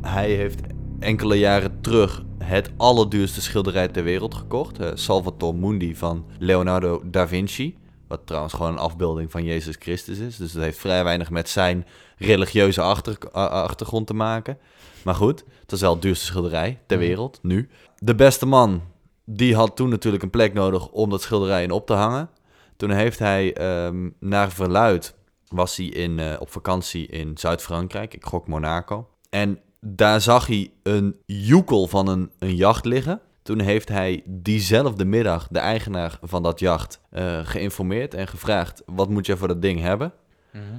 Hij 0.00 0.30
heeft 0.30 0.60
enkele 0.98 1.34
jaren 1.38 1.80
terug 1.80 2.24
het 2.44 2.70
allerduurste 2.76 3.40
schilderij 3.40 3.88
ter 3.88 4.04
wereld 4.04 4.34
gekocht. 4.34 4.78
eh, 4.78 4.90
Salvator 4.94 5.54
Mundi 5.54 5.96
van 5.96 6.24
Leonardo 6.38 7.02
da 7.04 7.28
Vinci. 7.28 7.76
Wat 8.08 8.20
trouwens 8.24 8.54
gewoon 8.54 8.72
een 8.72 8.78
afbeelding 8.78 9.30
van 9.30 9.44
Jezus 9.44 9.76
Christus 9.78 10.18
is. 10.18 10.36
Dus 10.36 10.52
dat 10.52 10.62
heeft 10.62 10.78
vrij 10.78 11.04
weinig 11.04 11.30
met 11.30 11.48
zijn 11.48 11.86
religieuze 12.16 12.80
achter, 12.80 13.18
achtergrond 13.32 14.06
te 14.06 14.14
maken. 14.14 14.58
Maar 15.04 15.14
goed, 15.14 15.44
het 15.60 15.72
is 15.72 15.80
wel 15.80 15.92
het 15.92 16.02
duurste 16.02 16.24
schilderij 16.24 16.78
ter 16.86 16.98
wereld, 16.98 17.38
nu. 17.42 17.68
De 17.98 18.14
beste 18.14 18.46
man, 18.46 18.82
die 19.24 19.54
had 19.54 19.76
toen 19.76 19.88
natuurlijk 19.88 20.22
een 20.22 20.30
plek 20.30 20.54
nodig 20.54 20.88
om 20.88 21.10
dat 21.10 21.22
schilderij 21.22 21.62
in 21.62 21.70
op 21.70 21.86
te 21.86 21.92
hangen. 21.92 22.30
Toen 22.76 22.90
heeft 22.90 23.18
hij 23.18 23.54
ehm, 23.54 24.10
naar 24.20 24.50
verluid, 24.50 25.14
was 25.48 25.76
hij 25.76 25.86
in, 25.86 26.18
eh, 26.18 26.36
op 26.38 26.50
vakantie 26.50 27.06
in 27.06 27.38
Zuid-Frankrijk. 27.38 28.14
Ik 28.14 28.24
gok 28.24 28.48
Monaco. 28.48 29.08
En 29.30 29.60
daar 29.80 30.20
zag 30.20 30.46
hij 30.46 30.70
een 30.82 31.16
joekel 31.26 31.86
van 31.86 32.08
een, 32.08 32.30
een 32.38 32.56
jacht 32.56 32.84
liggen. 32.84 33.20
Toen 33.48 33.60
heeft 33.60 33.88
hij 33.88 34.22
diezelfde 34.24 35.04
middag 35.04 35.48
de 35.50 35.58
eigenaar 35.58 36.18
van 36.22 36.42
dat 36.42 36.60
jacht 36.60 37.00
eh, 37.10 37.38
geïnformeerd 37.42 38.14
en 38.14 38.28
gevraagd: 38.28 38.82
wat 38.86 39.08
moet 39.08 39.26
je 39.26 39.36
voor 39.36 39.48
dat 39.48 39.62
ding 39.62 39.80
hebben? 39.80 40.12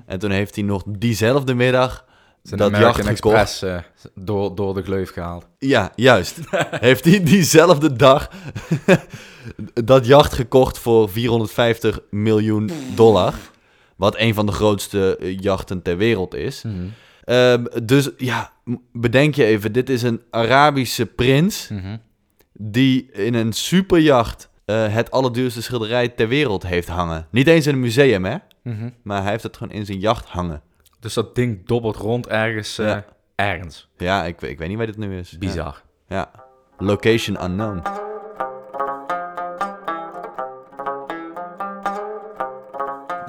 En 0.05 0.19
toen 0.19 0.31
heeft 0.31 0.55
hij 0.55 0.63
nog 0.63 0.83
diezelfde 0.88 1.53
middag 1.53 2.05
Zijn 2.43 2.59
dat 2.59 2.73
American 2.73 3.05
jacht 3.05 3.15
gekocht. 3.15 3.35
Express 3.35 3.61
eh, 3.63 3.77
door, 4.15 4.55
door 4.55 4.73
de 4.73 4.83
gleuf 4.83 5.11
gehaald. 5.11 5.47
Ja, 5.59 5.91
juist. 5.95 6.39
heeft 6.89 7.05
hij 7.05 7.23
diezelfde 7.23 7.93
dag 7.93 8.29
dat 9.73 10.05
jacht 10.05 10.33
gekocht 10.33 10.77
voor 10.77 11.09
450 11.09 11.99
miljoen 12.09 12.69
dollar. 12.95 13.33
Wat 13.95 14.17
een 14.17 14.33
van 14.33 14.45
de 14.45 14.51
grootste 14.51 15.17
eh, 15.17 15.39
jachten 15.39 15.81
ter 15.81 15.97
wereld 15.97 16.33
is. 16.33 16.63
Ehm, 17.23 17.65
dus 17.83 18.09
ja, 18.17 18.51
bedenk 18.91 19.35
je 19.35 19.45
even, 19.45 19.71
dit 19.71 19.89
is 19.89 20.01
een 20.01 20.21
Arabische 20.29 21.05
prins 21.05 21.67
Mhm. 21.69 21.97
Die 22.62 23.12
in 23.12 23.34
een 23.34 23.54
superjacht 23.54 24.50
eh, 24.66 24.94
het 24.94 25.12
allerduurste 25.12 25.62
schilderij 25.62 26.08
ter 26.10 26.28
wereld 26.28 26.68
heeft 26.68 26.88
hangen. 26.88 27.28
Niet 27.32 27.48
eens 27.48 27.68
in 27.68 27.74
een 27.74 27.80
museum, 27.80 28.25
hè? 28.25 28.36
Mhm. 28.63 28.89
Maar 29.04 29.22
hij 29.22 29.32
heeft 29.32 29.44
het 29.44 29.58
gewoon 29.58 29.74
in 29.74 29.86
zijn 29.86 30.00
jacht 30.00 30.25
hangen. 30.25 30.62
Dus 31.00 31.13
dat 31.13 31.36
ding 31.36 31.66
dobbelt 31.68 31.96
rond 31.96 32.28
ergens. 32.28 32.78
eh, 32.78 32.86
Ja. 32.88 33.06
Ergens. 33.36 33.89
Ja, 33.98 34.24
ik, 34.25 34.39
weet- 34.39 34.51
ik 34.51 34.58
weet 34.58 34.68
niet 34.68 34.78
waar 34.78 34.86
dit 34.86 34.98
nu 34.98 35.18
is. 35.18 35.38
Bizar. 35.38 35.84
Ja. 36.08 36.16
ja. 36.16 36.32
Location 36.78 37.44
unknown. 37.44 37.82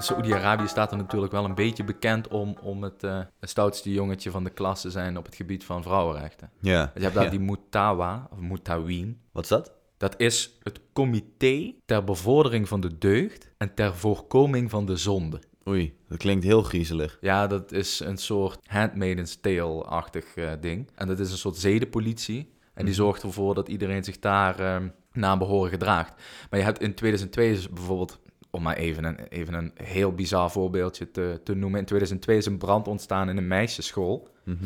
Saoedi-Arabië 0.02 0.68
staat 0.68 0.90
er 0.90 0.96
natuurlijk 0.96 1.32
wel 1.32 1.44
een 1.44 1.54
beetje 1.54 1.84
bekend 1.84 2.28
om, 2.28 2.56
om 2.62 2.82
het, 2.82 3.04
eh, 3.04 3.20
het 3.40 3.50
stoutste 3.50 3.92
jongetje 3.92 4.30
van 4.30 4.44
de 4.44 4.50
klas 4.50 4.80
te 4.80 4.90
zijn 4.90 5.16
op 5.16 5.24
het 5.24 5.34
gebied 5.34 5.64
van 5.64 5.82
vrouwenrechten. 5.82 6.50
Ja. 6.60 6.92
Je 6.94 7.02
hebt 7.02 7.14
daar 7.14 7.30
die 7.30 7.40
Mutawa, 7.40 8.28
of 8.32 8.38
Mutawin. 8.38 9.20
Wat 9.32 9.42
is 9.42 9.48
dat? 9.48 9.72
Dat 9.96 10.14
is 10.16 10.58
het 10.62 10.80
comité 10.92 11.74
ter 11.84 12.04
bevordering 12.04 12.68
van 12.68 12.80
de 12.80 12.98
deugd 12.98 13.50
en 13.56 13.74
ter 13.74 13.96
voorkoming 13.96 14.70
van 14.70 14.86
de 14.86 14.96
zonde. 14.96 15.40
Oei, 15.68 15.96
dat 16.08 16.18
klinkt 16.18 16.44
heel 16.44 16.62
griezelig. 16.62 17.18
Ja, 17.20 17.46
dat 17.46 17.72
is 17.72 18.00
een 18.00 18.16
soort 18.16 18.58
Handmaid's 18.66 19.40
Tale-achtig 19.40 20.34
eh, 20.34 20.50
ding. 20.60 20.90
En 20.94 21.06
dat 21.06 21.18
is 21.18 21.30
een 21.30 21.38
soort 21.38 21.56
zedenpolitie. 21.56 22.52
En 22.74 22.84
die 22.84 22.94
zorgt 22.94 23.22
ervoor 23.22 23.54
dat 23.54 23.68
iedereen 23.68 24.04
zich 24.04 24.18
daar 24.18 24.58
eh, 24.58 24.76
naar 25.12 25.38
behoren 25.38 25.70
gedraagt. 25.70 26.12
Maar 26.50 26.58
je 26.58 26.64
hebt 26.64 26.80
in 26.80 26.94
2002 26.94 27.50
is 27.50 27.68
bijvoorbeeld, 27.68 28.20
om 28.50 28.62
maar 28.62 28.76
even 28.76 29.04
een, 29.04 29.18
even 29.28 29.54
een 29.54 29.72
heel 29.82 30.12
bizar 30.12 30.50
voorbeeldje 30.50 31.10
te, 31.10 31.40
te 31.44 31.54
noemen. 31.54 31.78
In 31.80 31.86
2002 31.86 32.36
is 32.36 32.46
een 32.46 32.58
brand 32.58 32.88
ontstaan 32.88 33.28
in 33.28 33.36
een 33.36 33.48
meisjesschool. 33.48 34.28
Mhm. 34.44 34.64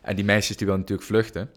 En 0.00 0.16
die 0.16 0.24
meisjes 0.24 0.56
die 0.56 0.66
wilden 0.66 0.84
natuurlijk 0.84 1.08
vluchten. 1.08 1.50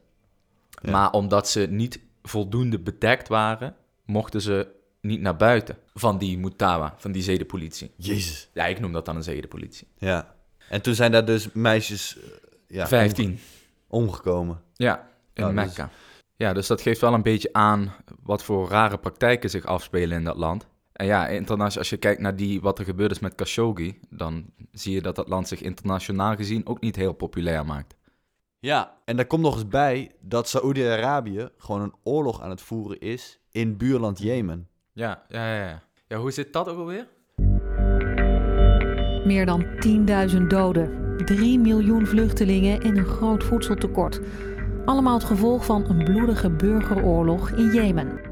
Ja. 0.81 0.91
Maar 0.91 1.11
omdat 1.11 1.49
ze 1.49 1.67
niet 1.69 1.99
voldoende 2.23 2.79
bedekt 2.79 3.27
waren, 3.27 3.75
mochten 4.05 4.41
ze 4.41 4.67
niet 5.01 5.21
naar 5.21 5.35
buiten 5.35 5.77
van 5.93 6.17
die 6.17 6.37
Mutawa, 6.37 6.93
van 6.97 7.11
die 7.11 7.21
zedenpolitie. 7.21 7.91
Jezus. 7.95 8.49
Ja, 8.53 8.65
ik 8.65 8.79
noem 8.79 8.91
dat 8.91 9.05
dan 9.05 9.15
een 9.15 9.23
zedenpolitie. 9.23 9.87
Ja. 9.97 10.35
En 10.69 10.81
toen 10.81 10.93
zijn 10.95 11.11
daar 11.11 11.25
dus 11.25 11.51
meisjes 11.51 12.17
eh, 12.17 12.23
ja, 12.67 12.87
15. 12.87 13.29
om- 13.87 14.01
omgekomen. 14.01 14.61
Ja, 14.73 15.07
in 15.33 15.43
Nou, 15.43 15.55
dus- 15.55 15.65
Mekka. 15.65 15.89
Ja, 16.35 16.53
dus 16.53 16.67
dat 16.67 16.81
geeft 16.81 17.01
wel 17.01 17.13
een 17.13 17.21
beetje 17.21 17.53
aan 17.53 17.93
wat 18.23 18.43
voor 18.43 18.69
rare 18.69 18.97
praktijken 18.97 19.49
zich 19.49 19.65
afspelen 19.65 20.17
in 20.17 20.23
dat 20.23 20.37
land. 20.37 20.67
En 20.99 21.05
ja, 21.05 21.27
internationaal, 21.27 21.77
als 21.77 21.89
je 21.89 21.97
kijkt 21.97 22.21
naar 22.21 22.35
die, 22.35 22.61
wat 22.61 22.79
er 22.79 22.85
gebeurd 22.85 23.11
is 23.11 23.19
met 23.19 23.35
Khashoggi, 23.35 23.99
dan 24.09 24.45
zie 24.71 24.93
je 24.93 25.01
dat 25.01 25.15
dat 25.15 25.27
land 25.27 25.47
zich 25.47 25.61
internationaal 25.61 26.35
gezien 26.35 26.67
ook 26.67 26.81
niet 26.81 26.95
heel 26.95 27.13
populair 27.13 27.65
maakt. 27.65 27.95
Ja. 28.59 28.97
En 29.05 29.15
daar 29.15 29.25
komt 29.25 29.41
nog 29.41 29.53
eens 29.53 29.67
bij 29.67 30.11
dat 30.21 30.47
Saoedi-Arabië 30.47 31.49
gewoon 31.57 31.81
een 31.81 31.93
oorlog 32.03 32.41
aan 32.41 32.49
het 32.49 32.61
voeren 32.61 32.99
is 32.99 33.39
in 33.51 33.77
buurland 33.77 34.19
Jemen. 34.19 34.67
Ja, 34.93 35.23
ja, 35.29 35.55
ja. 35.55 35.65
Ja, 35.65 35.81
ja 36.07 36.17
hoe 36.17 36.31
zit 36.31 36.53
dat 36.53 36.67
ook 36.67 36.77
alweer? 36.77 37.07
Meer 39.25 39.45
dan 39.45 39.65
10.000 40.35 40.41
doden, 40.47 41.15
3 41.25 41.59
miljoen 41.59 42.05
vluchtelingen 42.05 42.81
en 42.81 42.97
een 42.97 43.05
groot 43.05 43.43
voedseltekort. 43.43 44.19
Allemaal 44.85 45.13
het 45.13 45.27
gevolg 45.27 45.65
van 45.65 45.85
een 45.89 46.03
bloedige 46.03 46.49
burgeroorlog 46.49 47.49
in 47.51 47.73
Jemen. 47.73 48.28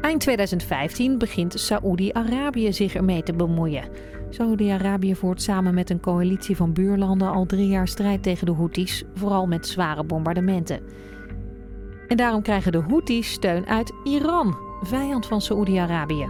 Eind 0.00 0.20
2015 0.20 1.18
begint 1.18 1.60
Saoedi-Arabië 1.60 2.72
zich 2.72 2.94
ermee 2.94 3.22
te 3.22 3.32
bemoeien. 3.32 3.88
Saoedi-Arabië 4.30 5.14
voert 5.14 5.42
samen 5.42 5.74
met 5.74 5.90
een 5.90 6.00
coalitie 6.00 6.56
van 6.56 6.72
buurlanden 6.72 7.30
al 7.30 7.46
drie 7.46 7.68
jaar 7.68 7.88
strijd 7.88 8.22
tegen 8.22 8.46
de 8.46 8.52
Houthis, 8.52 9.04
vooral 9.14 9.46
met 9.46 9.66
zware 9.66 10.04
bombardementen. 10.04 10.80
En 12.08 12.16
daarom 12.16 12.42
krijgen 12.42 12.72
de 12.72 12.82
Houthis 12.88 13.30
steun 13.30 13.66
uit 13.66 13.92
Iran, 14.04 14.56
vijand 14.82 15.26
van 15.26 15.40
Saoedi-Arabië. 15.40 16.28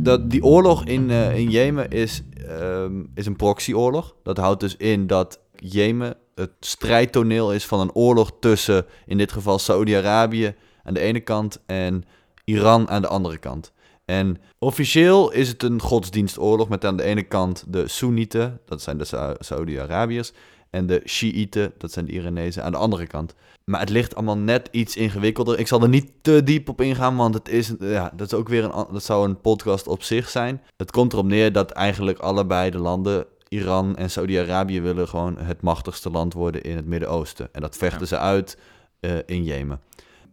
Dat, 0.00 0.30
die 0.30 0.44
oorlog 0.44 0.84
in, 0.84 1.10
eh, 1.10 1.38
in 1.38 1.50
Jemen 1.50 1.90
is, 1.90 2.22
ehm, 2.48 3.02
is 3.14 3.26
een 3.26 3.36
proxyoorlog. 3.36 4.14
Dat 4.22 4.36
houdt 4.36 4.60
dus 4.60 4.76
in 4.76 5.06
dat 5.06 5.40
Jemen 5.54 6.16
het 6.34 6.50
strijdtoneel 6.60 7.52
is 7.52 7.66
van 7.66 7.80
een 7.80 7.94
oorlog 7.94 8.32
tussen, 8.40 8.86
in 9.06 9.18
dit 9.18 9.32
geval 9.32 9.58
Saoedi-Arabië 9.58 10.54
aan 10.84 10.94
de 10.94 11.00
ene 11.00 11.20
kant 11.20 11.60
en 11.66 12.04
Iran 12.44 12.88
aan 12.88 13.02
de 13.02 13.08
andere 13.08 13.38
kant. 13.38 13.72
En 14.04 14.36
officieel 14.58 15.32
is 15.32 15.48
het 15.48 15.62
een 15.62 15.80
godsdienstoorlog 15.80 16.68
met 16.68 16.84
aan 16.84 16.96
de 16.96 17.02
ene 17.02 17.22
kant 17.22 17.64
de 17.68 17.88
Soenieten, 17.88 18.60
dat 18.66 18.82
zijn 18.82 18.98
de 18.98 19.04
Sa- 19.04 19.34
Saoedi-Arabiërs, 19.38 20.32
en 20.70 20.86
de 20.86 21.02
Shiiten, 21.06 21.72
dat 21.78 21.92
zijn 21.92 22.04
de 22.04 22.12
Iranezen, 22.12 22.64
aan 22.64 22.72
de 22.72 22.78
andere 22.78 23.06
kant. 23.06 23.34
Maar 23.64 23.80
het 23.80 23.88
ligt 23.88 24.14
allemaal 24.14 24.38
net 24.38 24.68
iets 24.72 24.96
ingewikkelder. 24.96 25.58
Ik 25.58 25.66
zal 25.66 25.82
er 25.82 25.88
niet 25.88 26.10
te 26.22 26.42
diep 26.42 26.68
op 26.68 26.80
ingaan, 26.80 27.16
want 27.16 27.34
het 27.34 27.48
is, 27.48 27.72
ja, 27.80 28.12
dat 28.16 28.26
is 28.26 28.38
ook 28.38 28.48
weer 28.48 28.64
een, 28.64 28.86
dat 28.92 29.02
zou 29.04 29.28
een 29.28 29.40
podcast 29.40 29.86
op 29.86 30.02
zich 30.02 30.28
zijn. 30.28 30.62
Het 30.76 30.90
komt 30.90 31.12
erop 31.12 31.26
neer 31.26 31.52
dat 31.52 31.70
eigenlijk 31.70 32.18
allebei 32.18 32.70
de 32.70 32.78
landen, 32.78 33.26
Iran 33.48 33.96
en 33.96 34.10
Saudi-Arabië, 34.10 34.80
willen 34.80 35.08
gewoon 35.08 35.38
het 35.38 35.62
machtigste 35.62 36.10
land 36.10 36.32
worden 36.32 36.62
in 36.62 36.76
het 36.76 36.86
Midden-Oosten. 36.86 37.48
En 37.52 37.60
dat 37.60 37.76
vechten 37.76 38.00
Ja. 38.00 38.06
ze 38.06 38.18
uit 38.18 38.58
eh, 39.00 39.12
in 39.26 39.44
Jemen. 39.44 39.80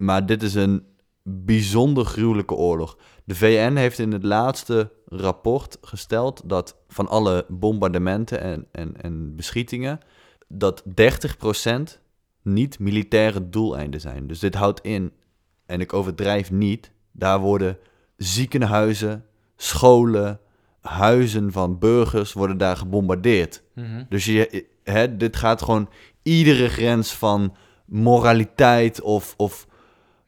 Maar 0.01 0.25
dit 0.25 0.43
is 0.43 0.53
een 0.53 0.84
bijzonder 1.24 2.05
gruwelijke 2.05 2.53
oorlog. 2.53 2.98
De 3.24 3.36
VN 3.36 3.75
heeft 3.75 4.00
in 4.00 4.12
het 4.12 4.24
laatste 4.24 4.91
rapport 5.05 5.77
gesteld 5.81 6.41
dat 6.46 6.75
van 6.88 7.08
alle 7.08 7.46
bombardementen 7.50 8.41
en, 8.41 8.67
en, 8.72 9.01
en 9.01 9.36
beschietingen, 9.36 10.00
dat 10.48 10.84
30% 10.86 10.89
niet 12.41 12.79
militaire 12.79 13.50
doeleinden 13.50 14.01
zijn. 14.01 14.27
Dus 14.27 14.39
dit 14.39 14.55
houdt 14.55 14.81
in, 14.81 15.12
en 15.65 15.79
ik 15.81 15.93
overdrijf 15.93 16.51
niet, 16.51 16.91
daar 17.12 17.39
worden 17.39 17.77
ziekenhuizen, 18.17 19.25
scholen, 19.55 20.39
huizen 20.81 21.51
van 21.51 21.79
burgers 21.79 22.34
worden 22.34 22.58
daar 22.58 22.77
gebombardeerd. 22.77 23.63
Dus 24.10 24.25
je, 24.25 24.65
hè, 24.84 25.17
dit 25.17 25.36
gaat 25.36 25.62
gewoon 25.62 25.89
iedere 26.24 26.70
grens 26.70 27.13
van 27.13 27.55
moraliteit 27.86 29.01
of, 29.01 29.34
of 29.38 29.70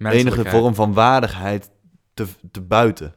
enige 0.05 0.49
vorm 0.49 0.75
van 0.75 0.93
waardigheid 0.93 1.69
te, 2.13 2.25
te 2.51 2.61
buiten. 2.61 3.13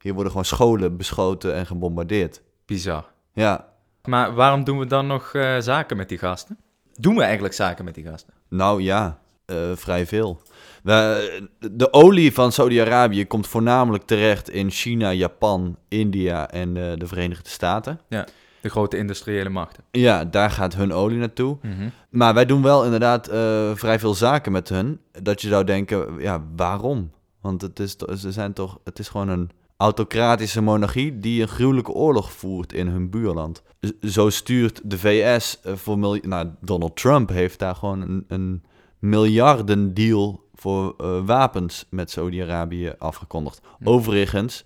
Hier 0.00 0.12
worden 0.12 0.30
gewoon 0.32 0.46
scholen 0.46 0.96
beschoten 0.96 1.54
en 1.54 1.66
gebombardeerd. 1.66 2.42
Bizar. 2.66 3.12
Ja, 3.32 3.68
Maar 4.04 4.34
waarom 4.34 4.64
doen 4.64 4.78
we 4.78 4.86
dan 4.86 5.06
nog 5.06 5.34
eh, 5.34 5.58
zaken 5.58 5.96
met 5.96 6.08
die 6.08 6.18
gasten? 6.18 6.58
Doen 6.94 7.16
we 7.16 7.22
eigenlijk 7.22 7.54
zaken 7.54 7.84
met 7.84 7.94
die 7.94 8.04
gasten? 8.04 8.34
nou 8.48 8.82
ja, 8.82 9.18
eh, 9.46 9.56
vrij 9.74 10.06
veel. 10.06 10.42
We, 10.82 11.48
de 11.72 11.92
olie 11.92 12.32
van 12.32 12.52
Saudi-Arabië 12.52 13.26
komt 13.26 13.46
voornamelijk 13.46 14.04
terecht 14.04 14.50
in 14.50 14.70
China, 14.70 15.12
Japan, 15.12 15.76
India 15.88 16.50
en 16.50 16.76
eh, 16.76 16.92
de 16.96 17.06
Verenigde 17.06 17.48
Staten. 17.50 18.00
Ja. 18.08 18.26
De 18.60 18.68
grote 18.68 18.96
industriële 18.96 19.48
machten. 19.48 19.84
Ja, 19.90 20.24
daar 20.24 20.50
gaat 20.50 20.74
hun 20.74 20.92
olie 20.92 21.18
naartoe. 21.18 21.56
Mhm. 21.62 21.88
Maar 22.10 22.34
wij 22.34 22.46
doen 22.46 22.62
wel 22.62 22.84
inderdaad 22.84 23.28
eh, 23.28 23.70
vrij 23.74 23.98
veel 23.98 24.14
zaken 24.14 24.52
met 24.52 24.68
hun. 24.68 25.00
Dat 25.22 25.42
je 25.42 25.48
zou 25.48 25.64
denken, 25.64 26.20
ja, 26.20 26.44
waarom? 26.56 27.10
Want 27.40 27.62
het 27.62 27.78
is, 27.78 27.96
ze 27.96 28.32
zijn 28.32 28.52
toch, 28.52 28.78
het 28.84 28.98
is 28.98 29.08
gewoon 29.08 29.28
een 29.28 29.50
autocratische 29.76 30.62
monarchie 30.62 31.18
die 31.18 31.42
een 31.42 31.48
gruwelijke 31.48 31.92
oorlog 31.92 32.32
voert 32.32 32.72
in 32.72 32.86
hun 32.86 33.10
buurland. 33.10 33.62
Zo 34.00 34.30
stuurt 34.30 34.80
de 34.84 34.98
VS 34.98 35.60
eh, 35.62 35.74
voor 35.74 35.98
miljoen. 35.98 36.28
Nou, 36.28 36.48
Donald 36.60 36.96
Trump 36.96 37.28
heeft 37.28 37.58
daar 37.58 37.74
gewoon 37.74 38.00
een, 38.00 38.24
een 38.28 38.62
miljardendeal 38.98 40.48
voor 40.54 40.94
eh, 40.98 41.26
wapens 41.26 41.86
met 41.90 42.10
Saudi-Arabië 42.10 42.94
afgekondigd. 42.98 43.60
Hm. 43.78 43.88
Overigens, 43.88 44.64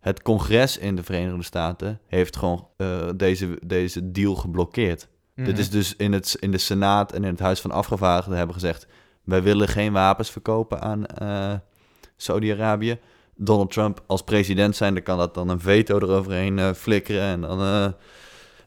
het 0.00 0.22
congres 0.22 0.78
in 0.78 0.96
de 0.96 1.02
Verenigde 1.02 1.42
Staten 1.42 2.00
heeft 2.06 2.36
gewoon 2.36 2.68
eh, 2.76 3.08
deze, 3.16 3.58
deze 3.66 4.10
deal 4.10 4.34
geblokkeerd. 4.34 5.08
Dit 5.34 5.46
Mhm. 5.46 5.58
is 5.58 5.70
dus 5.70 5.96
in, 5.96 6.12
het, 6.12 6.36
in 6.40 6.50
de 6.50 6.58
Senaat 6.58 7.12
en 7.12 7.24
in 7.24 7.30
het 7.30 7.38
Huis 7.40 7.60
van 7.60 7.70
Afgevaardigden 7.70 8.36
hebben 8.36 8.54
gezegd... 8.54 8.86
wij 9.24 9.42
willen 9.42 9.68
geen 9.68 9.92
wapens 9.92 10.30
verkopen 10.30 10.80
aan 10.80 11.06
eh, 11.06 11.54
Saudi-Arabië. 12.16 12.98
Donald 13.36 13.70
Trump 13.70 14.02
als 14.06 14.22
president 14.22 14.76
zijnde 14.76 15.00
kan 15.00 15.18
dat 15.18 15.34
dan 15.34 15.48
een 15.48 15.60
veto 15.60 15.98
eroverheen 15.98 16.58
eh, 16.58 16.72
flikkeren... 16.72 17.22
En 17.22 17.40
dan, 17.40 17.94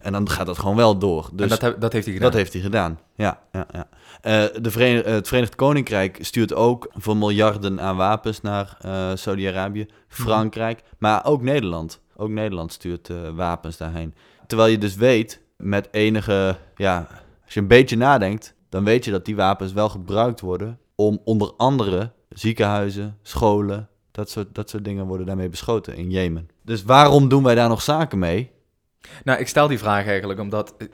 en 0.01 0.11
dan 0.11 0.29
gaat 0.29 0.45
dat 0.45 0.57
gewoon 0.57 0.75
wel 0.75 0.97
door. 0.97 1.29
Dus 1.33 1.51
en 1.51 1.57
dat, 1.59 1.81
dat 1.81 1.93
heeft 1.93 2.05
hij 2.05 2.13
gedaan. 2.13 2.31
dat 2.31 2.39
heeft 2.39 2.53
hij 2.53 2.61
gedaan, 2.61 2.99
ja. 3.15 3.41
ja, 3.51 3.67
ja. 3.71 3.87
Eh, 4.21 4.61
de 4.61 5.01
eh, 5.03 5.13
het 5.13 5.27
Verenigd 5.27 5.55
Koninkrijk 5.55 6.17
stuurt 6.21 6.53
ook 6.53 6.91
voor 6.93 7.17
miljarden 7.17 7.81
aan 7.81 7.95
wapens 7.95 8.41
naar 8.41 8.77
eh, 8.81 9.09
Saudi-Arabië. 9.13 9.87
Frankrijk, 10.07 10.83
maar 10.97 11.25
ook 11.25 11.41
Nederland. 11.41 12.01
Ook 12.15 12.29
Nederland 12.29 12.73
stuurt 12.73 13.09
wapens 13.35 13.77
daarheen. 13.77 14.13
Terwijl 14.47 14.71
je 14.71 14.77
dus 14.77 14.95
weet, 14.95 15.41
met 15.57 15.87
enige... 15.91 16.57
Ja, 16.75 17.07
als 17.45 17.53
je 17.53 17.59
een 17.59 17.67
beetje 17.67 17.97
nadenkt, 17.97 18.55
dan 18.69 18.83
weet 18.83 19.05
je 19.05 19.11
dat 19.11 19.25
die 19.25 19.35
wapens 19.35 19.73
wel 19.73 19.89
gebruikt 19.89 20.39
worden... 20.39 20.79
om 20.95 21.21
onder 21.23 21.53
andere 21.57 22.11
ziekenhuizen, 22.29 23.17
scholen, 23.21 23.89
dat 24.11 24.29
soort, 24.29 24.55
dat 24.55 24.69
soort 24.69 24.83
dingen 24.83 25.05
worden 25.05 25.25
daarmee 25.25 25.49
beschoten 25.49 25.95
in 25.95 26.09
Jemen. 26.09 26.49
Dus 26.61 26.83
waarom 26.83 27.29
doen 27.29 27.43
wij 27.43 27.55
daar 27.55 27.69
nog 27.69 27.81
zaken 27.81 28.19
mee? 28.19 28.51
Nou, 29.23 29.39
ik 29.39 29.47
stel 29.47 29.67
die 29.67 29.79
vraag 29.79 30.05
eigenlijk 30.07 30.39
omdat... 30.39 30.75
eh, 30.77 30.87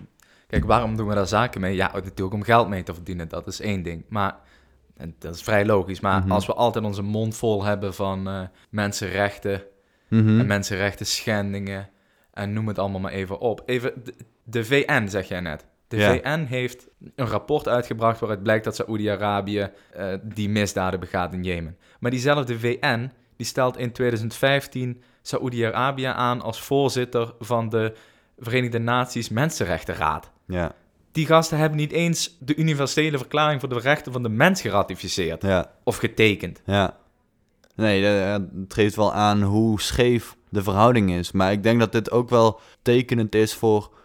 Kijk, 0.48 0.66
waarom 0.66 0.96
doen 0.98 1.08
we 1.08 1.16
daar 1.16 1.28
zaken 1.28 1.62
mee? 1.62 1.76
Ja, 1.76 1.92
natuurlijk 1.94 2.34
om 2.34 2.44
geld 2.44 2.68
mee 2.70 2.84
te 2.84 2.94
verdienen, 2.94 3.28
dat 3.28 3.48
is 3.48 3.60
één 3.62 3.84
ding. 3.84 4.04
Maar, 4.10 4.36
en 4.98 5.16
dat 5.20 5.36
is 5.36 5.42
vrij 5.44 5.66
logisch, 5.66 6.00
maar 6.00 6.20
Mhm. 6.22 6.32
als 6.32 6.46
we 6.46 6.54
altijd 6.54 6.86
onze 6.86 7.02
mond 7.02 7.36
vol 7.38 7.64
hebben 7.64 7.94
van 7.94 8.28
eh, 8.28 8.42
mensenrechten 8.70 9.62
Mhm. 10.10 10.40
en 10.40 10.46
mensenrechten 10.48 11.06
schendingen 11.06 11.90
en 12.34 12.54
noem 12.54 12.68
het 12.68 12.80
allemaal 12.80 13.00
maar 13.00 13.12
even 13.12 13.40
op. 13.40 13.62
Even, 13.66 13.92
de, 14.04 14.14
de 14.44 14.66
VN 14.66 15.08
zeg 15.08 15.28
jij 15.28 15.40
net. 15.40 15.66
De 15.88 15.98
Ja. 15.98 16.14
VN 16.16 16.46
heeft 16.46 16.88
een 17.16 17.28
rapport 17.28 17.68
uitgebracht 17.68 18.20
waaruit 18.20 18.44
blijkt 18.44 18.64
dat 18.64 18.76
Saoedi-Arabië 18.76 19.70
eh, 19.94 20.14
die 20.24 20.50
misdaden 20.50 21.00
begaat 21.00 21.34
in 21.34 21.44
Jemen. 21.44 21.78
Maar 22.00 22.12
diezelfde 22.12 22.60
VN 22.60 23.12
die 23.38 23.46
stelt 23.46 23.78
in 23.78 23.92
2015 23.92 25.02
Saoedi-Arabië 25.22 26.06
aan 26.06 26.42
als 26.42 26.62
voorzitter 26.62 27.34
van 27.40 27.70
de 27.70 27.94
Verenigde 28.38 28.80
Naties 28.80 29.30
Mensenrechtenraad. 29.30 30.32
Ja, 30.48 30.76
Die 31.12 31.26
gasten 31.26 31.58
hebben 31.58 31.78
niet 31.78 31.92
eens 31.92 32.38
de 32.40 32.56
universele 32.56 33.18
verklaring 33.18 33.60
voor 33.60 33.70
de 33.70 33.80
rechten 33.80 34.12
van 34.12 34.24
de 34.24 34.30
mens 34.30 34.62
geratificeerd 34.62 35.42
ja. 35.42 35.72
of 35.84 35.98
getekend. 35.98 36.62
Ja. 36.66 36.98
Nee, 37.76 38.08
eh, 38.08 38.32
het 38.32 38.74
geeft 38.74 38.96
wel 38.96 39.14
aan 39.14 39.42
hoe 39.42 39.82
scheef 39.82 40.36
de 40.50 40.64
verhouding 40.64 41.12
is. 41.12 41.32
Maar 41.32 41.52
ik 41.52 41.64
denk 41.64 41.80
dat 41.80 41.92
dit 41.92 42.12
ook 42.12 42.30
wel 42.30 42.60
tekenend 42.82 43.36
is 43.36 43.54
voor... 43.54 43.96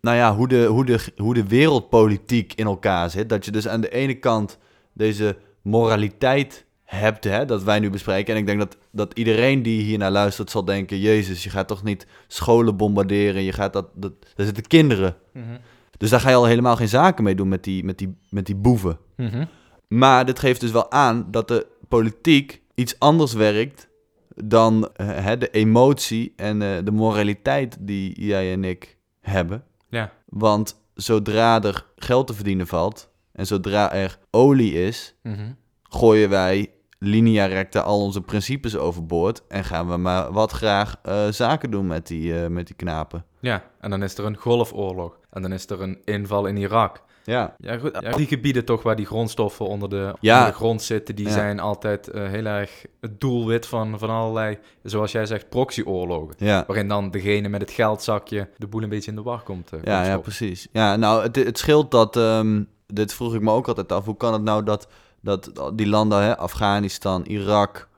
Nou 0.00 0.16
ja, 0.16 0.34
hoe 0.34 0.48
de, 0.48 0.64
hoe 0.64 0.84
de, 0.84 1.12
hoe 1.16 1.34
de 1.34 1.46
wereldpolitiek 1.46 2.52
in 2.54 2.66
elkaar 2.66 3.10
zit. 3.10 3.28
Dat 3.28 3.44
je 3.44 3.50
dus 3.50 3.68
aan 3.68 3.80
de 3.80 3.90
ene 3.90 4.14
kant 4.14 4.58
deze 4.92 5.36
moraliteit 5.62 6.64
hebt, 6.96 7.24
hè, 7.24 7.44
dat 7.44 7.62
wij 7.62 7.78
nu 7.78 7.90
bespreken. 7.90 8.34
En 8.34 8.40
ik 8.40 8.46
denk 8.46 8.58
dat, 8.58 8.76
dat 8.90 9.18
iedereen 9.18 9.62
die 9.62 9.82
hier 9.82 9.98
naar 9.98 10.10
luistert 10.10 10.50
zal 10.50 10.64
denken... 10.64 10.98
Jezus, 10.98 11.44
je 11.44 11.50
gaat 11.50 11.68
toch 11.68 11.82
niet 11.82 12.06
scholen 12.28 12.76
bombarderen? 12.76 13.42
Je 13.42 13.52
gaat 13.52 13.72
dat, 13.72 13.86
dat, 13.94 14.12
daar 14.34 14.46
zitten 14.46 14.66
kinderen. 14.66 15.16
Dus 15.98 16.10
daar 16.10 16.20
ga 16.20 16.28
je 16.28 16.34
al 16.34 16.44
helemaal 16.44 16.76
geen 16.76 16.88
zaken 16.88 17.24
mee 17.24 17.34
doen 17.34 17.48
met 17.48 17.64
die, 17.64 17.84
met 17.84 17.98
die, 17.98 18.16
met 18.30 18.46
die 18.46 18.54
boeven. 18.54 18.98
Mhm. 19.16 19.44
Maar 19.88 20.26
dit 20.26 20.38
geeft 20.38 20.60
dus 20.60 20.70
wel 20.70 20.90
aan 20.90 21.26
dat 21.30 21.48
de 21.48 21.66
politiek 21.88 22.62
iets 22.74 22.98
anders 22.98 23.32
werkt 23.32 23.88
dan 24.34 24.88
eh, 24.94 25.06
hè, 25.08 25.38
de 25.38 25.50
emotie 25.50 26.32
en 26.36 26.62
eh, 26.62 26.68
de 26.84 26.90
moraliteit 26.90 27.76
die 27.80 28.24
jij 28.26 28.52
en 28.52 28.64
ik 28.64 28.96
hebben. 29.20 29.64
Ja. 29.88 30.12
Want 30.26 30.80
zodra 30.94 31.62
er 31.62 31.86
geld 31.96 32.26
te 32.26 32.34
verdienen 32.34 32.66
valt 32.66 33.10
en 33.32 33.46
zodra 33.46 33.92
er 33.92 34.18
olie 34.30 34.72
is, 34.72 35.14
Mhm. 35.22 35.52
gooien 35.82 36.28
wij 36.30 36.70
linea 37.04 37.44
recta 37.46 37.80
al 37.80 38.00
onze 38.00 38.20
principes 38.20 38.76
overboord 38.76 39.42
en 39.48 39.64
gaan 39.64 39.88
we 39.88 39.96
maar 39.96 40.32
wat 40.32 40.52
graag 40.52 40.96
eh, 41.02 41.26
zaken 41.30 41.70
doen 41.70 41.86
met 41.86 42.06
die, 42.06 42.40
eh, 42.42 42.48
met 42.48 42.66
die 42.66 42.76
knapen. 42.76 43.24
Ja, 43.40 43.62
en 43.80 43.90
dan 43.90 44.02
is 44.02 44.18
er 44.18 44.24
een 44.24 44.36
golfoorlog. 44.36 45.18
En 45.30 45.42
dan 45.42 45.52
is 45.52 45.66
er 45.70 45.80
een 45.80 45.98
inval 46.04 46.46
in 46.46 46.56
Irak. 46.56 47.02
Ja, 47.24 47.54
Ja, 47.58 47.78
goed. 47.78 47.98
Ja, 48.00 48.10
die 48.12 48.26
gebieden 48.26 48.64
toch 48.64 48.82
waar 48.82 48.96
die 48.96 49.06
grondstoffen 49.06 49.66
onder 49.66 49.88
de, 49.88 50.14
Ja. 50.20 50.34
onder 50.36 50.50
de 50.52 50.56
grond 50.58 50.82
zitten, 50.82 51.14
die 51.16 51.26
Ja. 51.26 51.32
zijn 51.32 51.60
altijd 51.60 52.08
eh, 52.08 52.28
heel 52.28 52.44
erg 52.44 52.84
het 53.00 53.20
doelwit 53.20 53.66
van, 53.66 53.98
van 53.98 54.10
allerlei, 54.10 54.58
zoals 54.82 55.12
jij 55.12 55.26
zegt, 55.26 55.48
proxyoorlogen. 55.48 56.34
ja. 56.38 56.64
Waarin 56.66 56.88
dan 56.88 57.10
degene 57.10 57.48
met 57.48 57.60
het 57.60 57.70
geldzakje 57.70 58.48
de 58.56 58.66
boel 58.66 58.82
een 58.82 58.88
beetje 58.88 59.10
in 59.10 59.16
de 59.16 59.22
war 59.22 59.42
komt. 59.42 59.70
Ja, 59.84 60.04
ja, 60.04 60.18
precies. 60.18 60.68
Ja, 60.72 60.96
nou, 60.96 61.22
het, 61.22 61.36
het 61.36 61.58
scheelt 61.58 61.90
dat... 61.90 62.16
ehm, 62.16 62.62
dit 62.86 63.12
vroeg 63.14 63.34
ik 63.34 63.40
me 63.40 63.50
ook 63.50 63.68
altijd 63.68 63.92
af. 63.92 64.04
Hoe 64.04 64.16
kan 64.16 64.32
het 64.32 64.42
nou 64.42 64.62
dat, 64.64 64.88
dat 65.20 65.50
die 65.74 65.88
landen, 65.88 66.22
hè, 66.22 66.36
Afghanistan, 66.38 67.24
Irak, 67.24 67.88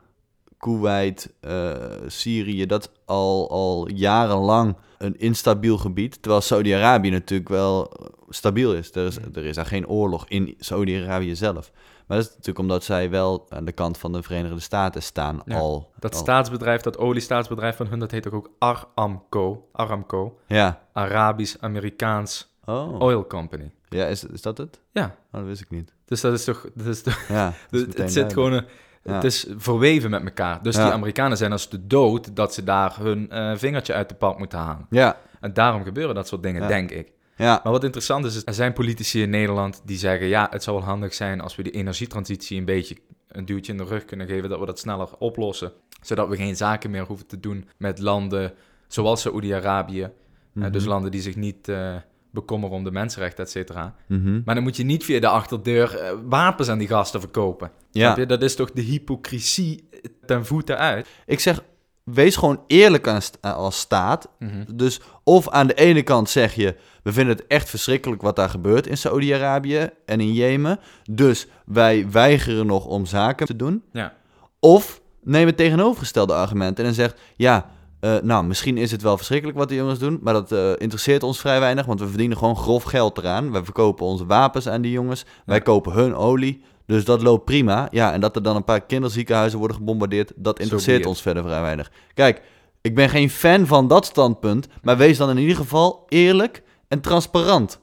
Kuwait, 0.59 1.35
eh, 1.41 1.73
Syrië... 2.07 2.67
dat 2.67 2.91
al, 3.05 3.51
al 3.51 3.89
jarenlang 3.91 4.77
een 4.99 5.19
instabiel 5.19 5.79
gebied... 5.79 6.23
terwijl 6.23 6.43
Saudi-Arabië 6.43 7.11
natuurlijk 7.11 7.49
wel 7.49 7.91
eh, 7.93 8.07
stabiel 8.29 8.75
is. 8.75 8.93
Er 8.95 9.07
is, 9.07 9.17
er 9.17 9.45
is 9.45 9.55
daar 9.55 9.67
geen 9.67 9.89
oorlog 9.89 10.25
in 10.29 10.55
Saudi-Arabië 10.59 11.35
zelf. 11.37 11.71
Maar 12.07 12.17
dat 12.17 12.27
is 12.27 12.33
natuurlijk 12.33 12.59
omdat 12.59 12.85
zij 12.85 13.11
wel 13.11 13.47
aan 13.49 13.65
de 13.65 13.73
kant 13.73 13.99
van 13.99 14.13
de 14.13 14.23
Verenigde 14.23 14.61
Staten 14.61 15.03
staan 15.03 15.43
Ja, 15.45 15.59
al. 15.59 15.91
Dat 15.99 16.15
al. 16.15 16.21
staatsbedrijf, 16.21 16.81
dat 16.81 16.99
oliestaatsbedrijf 16.99 17.77
van 17.77 17.87
hun, 17.87 17.99
dat 17.99 18.11
heet 18.11 18.23
toch 18.23 18.33
ook 18.33 18.51
Aramco. 18.59 19.69
Aramco. 19.73 20.39
Ja. 20.47 20.83
Arabisch-Amerikaans 20.93 22.51
Oh, 22.65 23.01
Oil 23.01 23.27
Company. 23.27 23.71
ja, 23.89 24.07
is, 24.07 24.25
is 24.25 24.43
dat 24.43 24.59
het? 24.59 24.81
Ja, 24.93 25.05
Oh, 25.05 25.39
dat 25.41 25.45
wist 25.45 25.61
ik 25.61 25.71
niet. 25.71 25.93
Dus 26.12 26.20
dat 26.20 26.33
is 26.33 26.44
toch... 26.44 26.66
Dat 26.75 26.87
is 26.87 27.03
toch 27.03 27.20
Ja, 27.29 27.44
dat 27.70 27.81
is 27.81 27.87
het, 27.87 27.90
zit 27.96 27.96
duidelijk. 27.98 28.33
gewoon... 28.33 28.53
Een, 28.53 28.64
Ja. 29.05 29.14
Het 29.14 29.25
is 29.25 29.46
verweven 29.57 30.11
met 30.11 30.25
elkaar. 30.25 30.62
Dus 30.62 30.77
Ja. 30.77 30.85
die 30.85 30.92
Amerikanen 30.92 31.37
zijn 31.37 31.53
als 31.53 31.68
de 31.68 31.87
dood 31.87 32.37
dat 32.37 32.55
ze 32.55 32.64
daar 32.64 32.96
hun 33.01 33.31
eh, 33.31 33.57
vingertje 33.57 33.92
uit 33.94 34.09
de 34.09 34.14
pap 34.14 34.38
moeten 34.38 34.59
halen. 34.59 34.87
Ja, 34.90 35.16
En 35.40 35.53
daarom 35.53 35.85
gebeuren 35.85 36.14
dat 36.14 36.29
soort 36.29 36.42
dingen, 36.42 36.68
denk 36.68 36.90
ik. 36.90 37.12
ja. 37.37 37.61
Maar 37.62 37.72
wat 37.72 37.85
interessant 37.85 38.25
is, 38.25 38.42
er 38.44 38.55
zijn 38.55 38.72
politici 38.72 39.22
in 39.22 39.31
Nederland 39.31 39.83
die 39.85 39.98
zeggen... 39.98 40.27
ja, 40.27 40.46
het 40.51 40.62
zou 40.62 40.77
wel 40.77 40.87
handig 40.87 41.14
zijn 41.14 41.40
als 41.40 41.57
we 41.57 41.62
die 41.62 41.72
energietransitie 41.72 42.59
een 42.59 42.64
beetje 42.64 42.96
een 43.29 43.44
duwtje 43.44 43.72
in 43.72 43.79
de 43.79 43.85
rug 43.85 44.05
kunnen 44.05 44.27
geven... 44.27 44.48
dat 44.48 44.59
we 44.61 44.66
dat 44.66 44.79
sneller 44.79 45.09
oplossen. 45.18 45.72
Zodat 46.03 46.29
we 46.29 46.37
geen 46.37 46.57
zaken 46.57 46.90
meer 46.90 47.05
hoeven 47.05 47.27
te 47.27 47.40
doen 47.40 47.68
met 47.79 47.98
landen 47.98 48.53
zoals 48.88 49.20
Saoedi-Arabië. 49.20 50.03
Eh, 50.03 50.09
Mhm. 50.53 50.70
dus 50.70 50.85
landen 50.85 51.11
die 51.11 51.20
zich 51.20 51.37
niet 51.37 51.68
eh, 51.68 51.94
bekommeren 52.33 52.77
om 52.77 52.85
de 52.85 52.90
mensenrechten, 52.90 53.45
et 53.45 53.51
cetera. 53.51 53.95
Mhm. 54.07 54.40
Maar 54.45 54.55
dan 54.55 54.64
moet 54.64 54.77
je 54.77 54.85
niet 54.85 55.05
via 55.05 55.21
de 55.21 55.29
achterdeur 55.29 55.97
eh, 55.97 56.12
wapens 56.25 56.68
aan 56.68 56.79
die 56.79 56.88
gasten 56.88 57.21
verkopen. 57.21 57.71
Ja. 57.90 58.16
Je? 58.16 58.27
Dat 58.27 58.42
is 58.42 58.57
toch 58.57 58.71
de 58.73 58.83
hypocrisie 58.83 59.88
ten 60.27 60.47
voeten 60.47 60.79
uit? 60.79 61.09
Ik 61.27 61.40
zeg, 61.40 61.62
wees 62.05 62.37
gewoon 62.37 62.61
eerlijk 62.66 63.09
aan 63.09 63.23
st- 63.23 63.38
als 63.42 63.79
staat. 63.79 64.29
Mhm. 64.38 64.64
Dus 64.75 65.01
of 65.25 65.49
aan 65.49 65.66
de 65.66 65.75
ene 65.75 66.03
kant 66.03 66.31
zeg 66.31 66.55
je, 66.55 66.77
we 67.03 67.12
vinden 67.12 67.37
het 67.37 67.47
echt 67.47 67.68
verschrikkelijk 67.71 68.23
wat 68.23 68.37
daar 68.37 68.49
gebeurt 68.49 68.87
in 68.87 68.97
Saoedi-Arabië 68.97 69.90
en 70.07 70.21
in 70.21 70.33
Jemen. 70.33 70.79
Dus 71.11 71.47
wij 71.64 72.11
weigeren 72.11 72.66
nog 72.66 72.87
om 72.87 73.07
zaken 73.07 73.47
te 73.47 73.57
doen. 73.57 73.83
Ja. 73.92 74.14
Of 74.61 75.01
neem 75.23 75.47
het 75.47 75.57
tegenovergestelde 75.57 76.35
argument 76.35 76.79
en 76.79 76.85
dan 76.85 76.95
zegt, 76.95 77.21
ja, 77.37 77.71
eh, 78.03 78.17
nou, 78.23 78.45
misschien 78.45 78.77
is 78.77 78.91
het 78.91 79.03
wel 79.03 79.17
verschrikkelijk 79.17 79.59
wat 79.59 79.69
de 79.69 79.75
jongens 79.75 79.99
doen, 79.99 80.19
maar 80.23 80.33
dat 80.33 80.53
eh, 80.53 80.71
interesseert 80.77 81.23
ons 81.23 81.41
vrij 81.41 81.61
weinig, 81.61 81.87
want 81.87 82.01
we 82.01 82.09
verdienen 82.09 82.37
gewoon 82.37 82.57
grof 82.57 82.83
geld 82.83 83.19
eraan. 83.19 83.53
Wij 83.53 83.65
verkopen 83.65 84.07
onze 84.07 84.27
wapens 84.27 84.69
aan 84.69 84.83
die 84.83 84.93
jongens, 84.93 85.25
wij 85.45 85.61
kopen 85.61 85.93
hun 85.93 86.15
olie, 86.15 86.62
dus 86.87 87.05
dat 87.05 87.23
loopt 87.23 87.45
prima. 87.45 87.88
Ja, 87.91 88.12
en 88.12 88.21
dat 88.21 88.37
er 88.37 88.43
dan 88.43 88.57
een 88.57 88.65
paar 88.65 88.81
kinderziekenhuizen 88.81 89.59
worden 89.59 89.77
gebombardeerd, 89.77 90.33
dat 90.37 90.59
interesseert 90.59 91.07
ons 91.07 91.23
verder 91.23 91.43
vrij 91.43 91.61
weinig. 91.61 91.91
Kijk, 92.15 92.43
ik 92.81 92.95
ben 92.95 93.09
geen 93.09 93.31
fan 93.31 93.67
van 93.67 93.88
dat 93.88 94.07
standpunt, 94.07 94.69
maar 94.83 94.97
wees 94.97 95.17
dan 95.17 95.31
in 95.31 95.38
ieder 95.38 95.57
geval 95.57 96.07
eerlijk 96.09 96.62
en 96.88 97.01
transparant. 97.01 97.81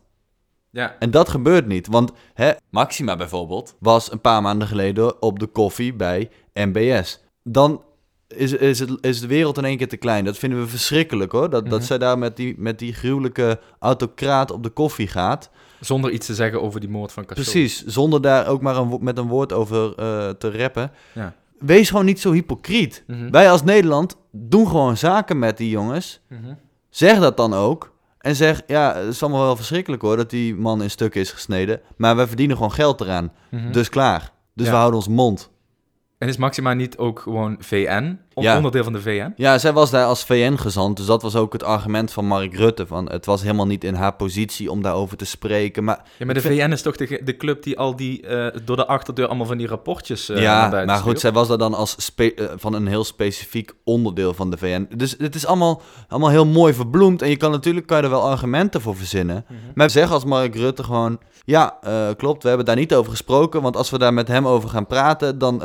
Ja. 0.69 0.95
En 0.99 1.11
dat 1.11 1.29
gebeurt 1.29 1.67
niet, 1.67 1.87
want 1.87 2.11
hè, 2.33 2.51
Maxima 2.69 3.15
bijvoorbeeld 3.15 3.75
was 3.79 4.11
een 4.11 4.21
paar 4.21 4.41
maanden 4.41 4.67
geleden 4.67 5.21
op 5.21 5.39
de 5.39 5.47
koffie 5.47 5.93
bij 5.93 6.29
MBS. 6.53 7.23
Dan 7.43 7.83
is, 8.35 8.51
is, 8.53 8.79
het, 8.79 8.89
is 9.01 9.19
de 9.19 9.27
wereld 9.27 9.57
in 9.57 9.65
één 9.65 9.77
keer 9.77 9.87
te 9.87 9.97
klein. 9.97 10.25
Dat 10.25 10.37
vinden 10.37 10.59
we 10.59 10.67
verschrikkelijk 10.67 11.31
hoor. 11.31 11.49
Dat, 11.49 11.63
dat 11.69 11.77
Mhm. 11.79 11.87
zij 11.87 11.97
daar 11.97 12.17
met 12.17 12.35
die, 12.35 12.55
met 12.57 12.79
die 12.79 12.93
gruwelijke 12.93 13.59
autocraat 13.79 14.51
op 14.51 14.63
de 14.63 14.69
koffie 14.69 15.07
gaat. 15.07 15.49
Zonder 15.79 16.11
iets 16.11 16.25
te 16.25 16.35
zeggen 16.35 16.61
over 16.61 16.79
die 16.79 16.89
moord 16.89 17.11
van 17.11 17.25
Khashoggi. 17.25 17.51
Precies, 17.51 17.85
zonder 17.85 18.21
daar 18.21 18.47
ook 18.47 18.61
maar 18.61 18.75
een, 18.77 18.97
met 19.01 19.17
een 19.17 19.27
woord 19.27 19.53
over 19.53 19.95
eh, 19.95 20.29
te 20.29 20.57
rappen. 20.57 20.91
Ja. 21.13 21.33
Wees 21.59 21.89
gewoon 21.89 22.05
niet 22.05 22.19
zo 22.19 22.31
hypocriet. 22.31 23.03
Mhm. 23.07 23.29
Wij 23.31 23.51
als 23.51 23.63
Nederland 23.63 24.17
doen 24.31 24.67
gewoon 24.67 24.97
zaken 24.97 25.39
met 25.39 25.57
die 25.57 25.69
jongens. 25.69 26.19
Mhm. 26.27 26.53
Zeg 26.89 27.19
dat 27.19 27.37
dan 27.37 27.53
ook. 27.53 27.93
En 28.19 28.35
zeg, 28.35 28.61
ja, 28.67 28.95
het 28.95 29.07
is 29.07 29.23
allemaal 29.23 29.43
wel 29.43 29.55
verschrikkelijk 29.55 30.01
hoor, 30.01 30.17
dat 30.17 30.29
die 30.29 30.55
man 30.55 30.81
in 30.83 30.89
stukken 30.89 31.21
is 31.21 31.31
gesneden. 31.31 31.81
Maar 31.97 32.15
wij 32.15 32.27
verdienen 32.27 32.55
gewoon 32.55 32.71
geld 32.71 33.01
eraan. 33.01 33.31
Dus 33.71 33.89
klaar. 33.89 34.31
Dus 34.53 34.65
Ja. 34.65 34.71
we 34.71 34.77
houden 34.77 34.99
ons 34.99 35.07
mond. 35.07 35.49
En 36.19 36.27
is 36.27 36.37
Maxima 36.37 36.73
niet 36.73 36.97
ook 36.97 37.19
gewoon 37.19 37.55
VN? 37.59 38.19
Ja. 38.41 38.55
Onderdeel 38.55 38.83
van 38.83 38.93
de 38.93 39.01
VN? 39.01 39.33
Ja, 39.35 39.57
zij 39.57 39.73
was 39.73 39.89
daar 39.89 40.05
als 40.05 40.23
VN-gezant, 40.23 40.97
dus 40.97 41.05
dat 41.05 41.21
was 41.21 41.35
ook 41.35 41.53
het 41.53 41.63
argument 41.63 42.11
van 42.11 42.25
Mark 42.25 42.55
Rutte. 42.55 42.87
Van, 42.87 43.09
het 43.11 43.25
was 43.25 43.41
helemaal 43.41 43.67
niet 43.67 43.83
in 43.83 43.93
haar 43.93 44.13
positie 44.13 44.71
om 44.71 44.81
daarover 44.81 45.17
te 45.17 45.25
spreken. 45.25 45.83
Maar 45.83 45.99
Ja, 46.17 46.25
maar 46.25 46.33
de 46.35 46.41
vind- 46.41 46.61
VN 46.61 46.71
is 46.71 46.81
toch 46.81 46.95
de, 46.95 47.21
de 47.23 47.37
club 47.37 47.63
die 47.63 47.77
al 47.77 47.95
die 47.95 48.27
eh, 48.27 48.59
door 48.65 48.75
de 48.75 48.87
achterdeur 48.87 49.27
allemaal 49.27 49.45
van 49.45 49.57
die 49.57 49.67
rapportjes 49.67 50.29
eh 50.29 50.35
naar 50.35 50.43
ja, 50.43 50.85
maar 50.85 50.97
goed, 50.97 51.19
zij 51.19 51.31
was 51.31 51.47
daar 51.47 51.57
dan 51.57 51.73
als 51.73 52.13
eh, 52.15 52.27
van 52.55 52.73
een 52.73 52.87
heel 52.87 53.03
specifiek 53.03 53.71
onderdeel 53.83 54.33
van 54.33 54.49
de 54.49 54.57
VN. 54.57 54.87
Dus 54.95 55.15
het 55.17 55.35
is 55.35 55.45
allemaal, 55.45 55.81
allemaal 56.07 56.29
heel 56.29 56.45
mooi 56.45 56.73
verbloemd. 56.73 57.21
En 57.21 57.29
je 57.29 57.37
kan 57.37 57.51
natuurlijk 57.51 57.87
kan 57.87 57.97
je 57.97 58.03
er 58.03 58.09
wel 58.09 58.29
argumenten 58.29 58.81
voor 58.81 58.95
verzinnen. 58.95 59.45
Mhm. 59.47 59.57
Maar 59.73 59.89
zeg 59.89 60.11
als 60.11 60.25
Mark 60.25 60.55
Rutte 60.55 60.83
gewoon... 60.83 61.19
Ja, 61.45 61.79
klopt, 62.17 62.41
we 62.43 62.47
hebben 62.47 62.65
daar 62.65 62.75
niet 62.75 62.93
over 62.93 63.11
gesproken. 63.11 63.61
Want 63.61 63.77
als 63.77 63.89
we 63.89 63.97
daar 63.97 64.13
met 64.13 64.27
hem 64.27 64.47
over 64.47 64.69
gaan 64.69 64.87
praten... 64.87 65.37
dan 65.37 65.61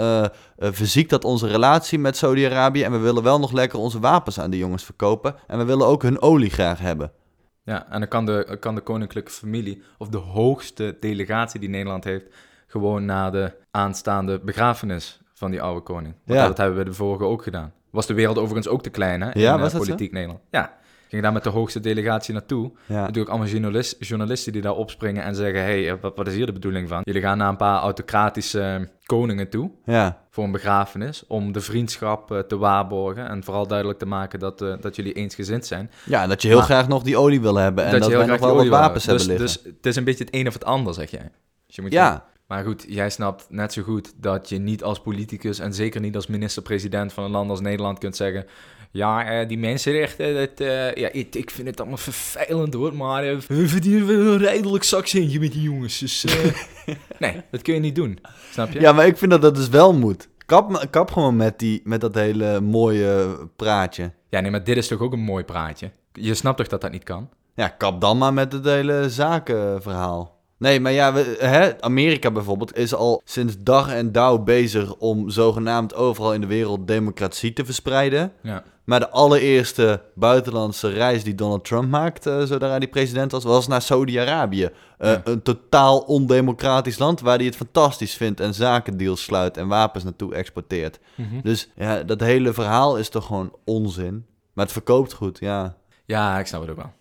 verziekt 0.58 1.10
dat 1.10 1.24
onze 1.24 1.46
relatie 1.46 1.98
met 1.98 2.16
Saudi-Arabië. 2.16 2.63
En 2.72 2.92
we 2.92 2.98
willen 2.98 3.22
wel 3.22 3.38
nog 3.38 3.52
lekker 3.52 3.78
onze 3.78 4.00
wapens 4.00 4.40
aan 4.40 4.50
die 4.50 4.60
jongens 4.60 4.84
verkopen. 4.84 5.34
En 5.46 5.58
we 5.58 5.64
willen 5.64 5.86
ook 5.86 6.02
hun 6.02 6.20
olie 6.22 6.50
graag 6.50 6.78
hebben. 6.78 7.12
Ja, 7.62 7.86
en 7.90 7.98
dan 8.00 8.08
kan 8.08 8.26
de, 8.26 8.56
kan 8.60 8.74
de 8.74 8.80
koninklijke 8.80 9.30
familie, 9.30 9.82
of 9.98 10.08
de 10.08 10.16
hoogste 10.18 10.96
delegatie 11.00 11.60
die 11.60 11.68
Nederland 11.68 12.04
heeft, 12.04 12.24
gewoon 12.66 13.04
naar 13.04 13.32
de 13.32 13.52
aanstaande 13.70 14.40
begrafenis 14.40 15.20
van 15.34 15.50
die 15.50 15.62
oude 15.62 15.80
koning. 15.80 16.14
Want 16.24 16.38
Ja. 16.38 16.46
dat 16.46 16.56
hebben 16.56 16.78
we 16.78 16.84
de 16.84 16.92
vorige 16.92 17.24
ook 17.24 17.42
gedaan. 17.42 17.72
Was 17.90 18.06
de 18.06 18.14
wereld 18.14 18.38
overigens 18.38 18.68
ook 18.68 18.82
te 18.82 18.90
klein, 18.90 19.20
hè? 19.20 19.34
In 19.34 19.40
Ja, 19.40 19.54
eh, 19.54 19.60
was 19.60 19.72
zo? 19.72 19.78
politiek 19.78 20.12
Nederland. 20.12 20.40
Ja. 20.50 20.76
Ging 21.14 21.26
daar 21.26 21.34
met 21.34 21.44
de 21.44 21.50
hoogste 21.50 21.80
delegatie 21.80 22.32
naartoe. 22.32 22.72
Ja, 22.86 23.00
Natuurlijk 23.00 23.28
allemaal 23.28 23.48
journalist, 23.48 23.96
journalisten 23.98 24.52
die 24.52 24.62
daar 24.62 24.74
opspringen 24.74 25.22
en 25.22 25.34
zeggen: 25.34 25.62
hey, 25.62 25.98
wat, 26.00 26.16
wat 26.16 26.26
is 26.26 26.34
hier 26.34 26.46
de 26.46 26.52
bedoeling 26.52 26.88
van? 26.88 27.00
Jullie 27.04 27.22
gaan 27.22 27.38
naar 27.38 27.48
een 27.48 27.56
paar 27.56 27.80
autocratische 27.80 28.60
eh, 28.60 28.86
koningen 29.04 29.48
toe 29.48 29.70
ja. 29.84 30.18
voor 30.30 30.44
een 30.44 30.50
begrafenis 30.50 31.24
om 31.26 31.52
de 31.52 31.60
vriendschap 31.60 32.32
eh, 32.32 32.38
te 32.38 32.56
waarborgen 32.56 33.28
en 33.28 33.44
vooral 33.44 33.66
duidelijk 33.66 33.98
te 33.98 34.06
maken 34.06 34.38
dat, 34.38 34.62
eh, 34.62 34.74
dat 34.80 34.96
jullie 34.96 35.12
eensgezind 35.12 35.66
zijn. 35.66 35.90
ja 36.04 36.22
en 36.22 36.28
dat 36.28 36.42
je 36.42 36.48
heel 36.48 36.56
Maar- 36.56 36.66
graag 36.66 36.88
nog 36.88 37.02
die 37.02 37.16
olie 37.16 37.40
wil 37.40 37.56
hebben. 37.56 37.84
En 37.84 37.90
dat, 37.90 38.02
je 38.02 38.08
heel 38.08 38.18
wij 38.18 38.26
nog 38.26 38.36
graag 38.36 38.48
wel 38.48 38.58
wat 38.58 38.68
wapens 38.68 39.06
hebben 39.06 39.26
dus, 39.26 39.38
liggen. 39.38 39.62
Dus 39.62 39.74
het 39.74 39.86
is 39.86 39.96
een 39.96 40.04
beetje 40.04 40.24
het 40.24 40.34
een 40.34 40.46
of 40.46 40.52
het 40.52 40.64
ander, 40.64 40.94
zeg 40.94 41.10
jij. 41.10 41.30
Dus 41.66 41.76
je 41.76 41.82
moet 41.82 41.92
ja, 41.92 42.24
Maar 42.46 42.64
goed, 42.64 42.84
jij 42.88 43.10
snapt 43.10 43.46
net 43.48 43.72
zo 43.72 43.82
goed 43.82 44.12
dat 44.16 44.48
je 44.48 44.58
niet 44.58 44.82
als 44.82 45.00
politicus 45.00 45.58
en 45.58 45.74
zeker 45.74 46.00
niet 46.00 46.16
als 46.16 46.26
minister-president 46.26 47.12
van 47.12 47.24
een 47.24 47.30
land 47.30 47.50
als 47.50 47.60
Nederland 47.60 47.98
kunt 47.98 48.16
zeggen. 48.16 48.46
Ja, 48.94 49.24
eh, 49.24 49.48
die 49.48 49.58
mensenrechten, 49.58 50.34
dat, 50.34 50.60
eh, 50.60 50.94
ja, 50.94 51.08
ik, 51.12 51.34
ik 51.34 51.50
vind 51.50 51.68
het 51.68 51.80
allemaal 51.80 51.96
vervelend 51.96 52.74
hoor, 52.74 52.96
maar 52.96 53.24
eh, 53.24 53.36
we 53.36 53.68
verdienen 53.68 54.06
wel 54.06 54.16
een 54.16 54.38
rijdelijk 54.38 54.84
zakcentje 54.84 55.40
met 55.40 55.52
die 55.52 55.62
jongens. 55.62 55.98
Dus 55.98 56.24
eh, 56.24 56.54
nee, 57.18 57.42
dat 57.50 57.62
kun 57.62 57.74
je 57.74 57.80
niet 57.80 57.94
doen. 57.94 58.18
Snap 58.50 58.72
je? 58.72 58.80
Ja, 58.80 58.92
maar 58.92 59.06
ik 59.06 59.16
vind 59.16 59.30
dat 59.30 59.42
dat 59.42 59.54
dus 59.54 59.68
wel 59.68 59.94
moet. 59.94 60.28
Kap, 60.46 60.86
kap 60.90 61.10
gewoon 61.10 61.36
met, 61.36 61.58
die, 61.58 61.80
met 61.84 62.00
dat 62.00 62.14
hele 62.14 62.60
mooie 62.60 63.38
praatje. 63.56 64.12
Ja, 64.28 64.40
nee, 64.40 64.50
maar 64.50 64.64
dit 64.64 64.76
is 64.76 64.88
toch 64.88 65.00
ook 65.00 65.12
een 65.12 65.20
mooi 65.20 65.44
praatje? 65.44 65.90
Je 66.12 66.34
snapt 66.34 66.56
toch 66.56 66.68
dat 66.68 66.80
dat 66.80 66.92
niet 66.92 67.04
kan? 67.04 67.28
Ja, 67.54 67.68
kap 67.68 68.00
dan 68.00 68.18
maar 68.18 68.34
met 68.34 68.52
het 68.52 68.64
hele 68.64 69.10
zakenverhaal. 69.10 70.34
Nee, 70.58 70.80
maar 70.80 70.92
ja, 70.92 71.12
we, 71.12 71.36
hè, 71.38 71.82
Amerika 71.82 72.30
bijvoorbeeld 72.30 72.76
is 72.76 72.94
al 72.94 73.22
sinds 73.24 73.54
dag 73.58 73.92
en 73.92 74.12
dauw 74.12 74.38
bezig 74.38 74.94
om 74.94 75.30
zogenaamd 75.30 75.94
overal 75.94 76.34
in 76.34 76.40
de 76.40 76.46
wereld 76.46 76.86
democratie 76.86 77.52
te 77.52 77.64
verspreiden. 77.64 78.32
Ja. 78.42 78.64
Maar 78.84 79.00
de 79.00 79.10
allereerste 79.10 80.02
buitenlandse 80.14 80.88
reis 80.88 81.24
die 81.24 81.34
Donald 81.34 81.64
Trump 81.64 81.88
maakte, 81.88 82.46
zodra 82.46 82.68
hij 82.68 82.88
president 82.88 83.32
was, 83.32 83.44
was 83.44 83.66
naar 83.66 83.82
Saudi-Arabië. 83.82 84.70
Eh, 84.98 85.10
Ja. 85.10 85.20
Een 85.24 85.42
totaal 85.42 85.98
ondemocratisch 85.98 86.98
land 86.98 87.20
waar 87.20 87.36
hij 87.36 87.46
het 87.46 87.56
fantastisch 87.56 88.14
vindt 88.14 88.40
en 88.40 88.54
zakendeals 88.54 89.22
sluit 89.22 89.56
en 89.56 89.68
wapens 89.68 90.04
naartoe 90.04 90.34
exporteert. 90.34 90.98
Mhm. 91.14 91.40
Dus 91.42 91.68
ja, 91.76 92.02
dat 92.02 92.20
hele 92.20 92.52
verhaal 92.52 92.98
is 92.98 93.08
toch 93.08 93.26
gewoon 93.26 93.52
onzin. 93.64 94.26
Maar 94.52 94.64
het 94.64 94.72
verkoopt 94.72 95.12
goed, 95.12 95.38
ja. 95.38 95.76
Ja, 96.04 96.38
ik 96.38 96.46
snap 96.46 96.60
het 96.60 96.70
ook 96.70 96.76
wel. 96.76 96.92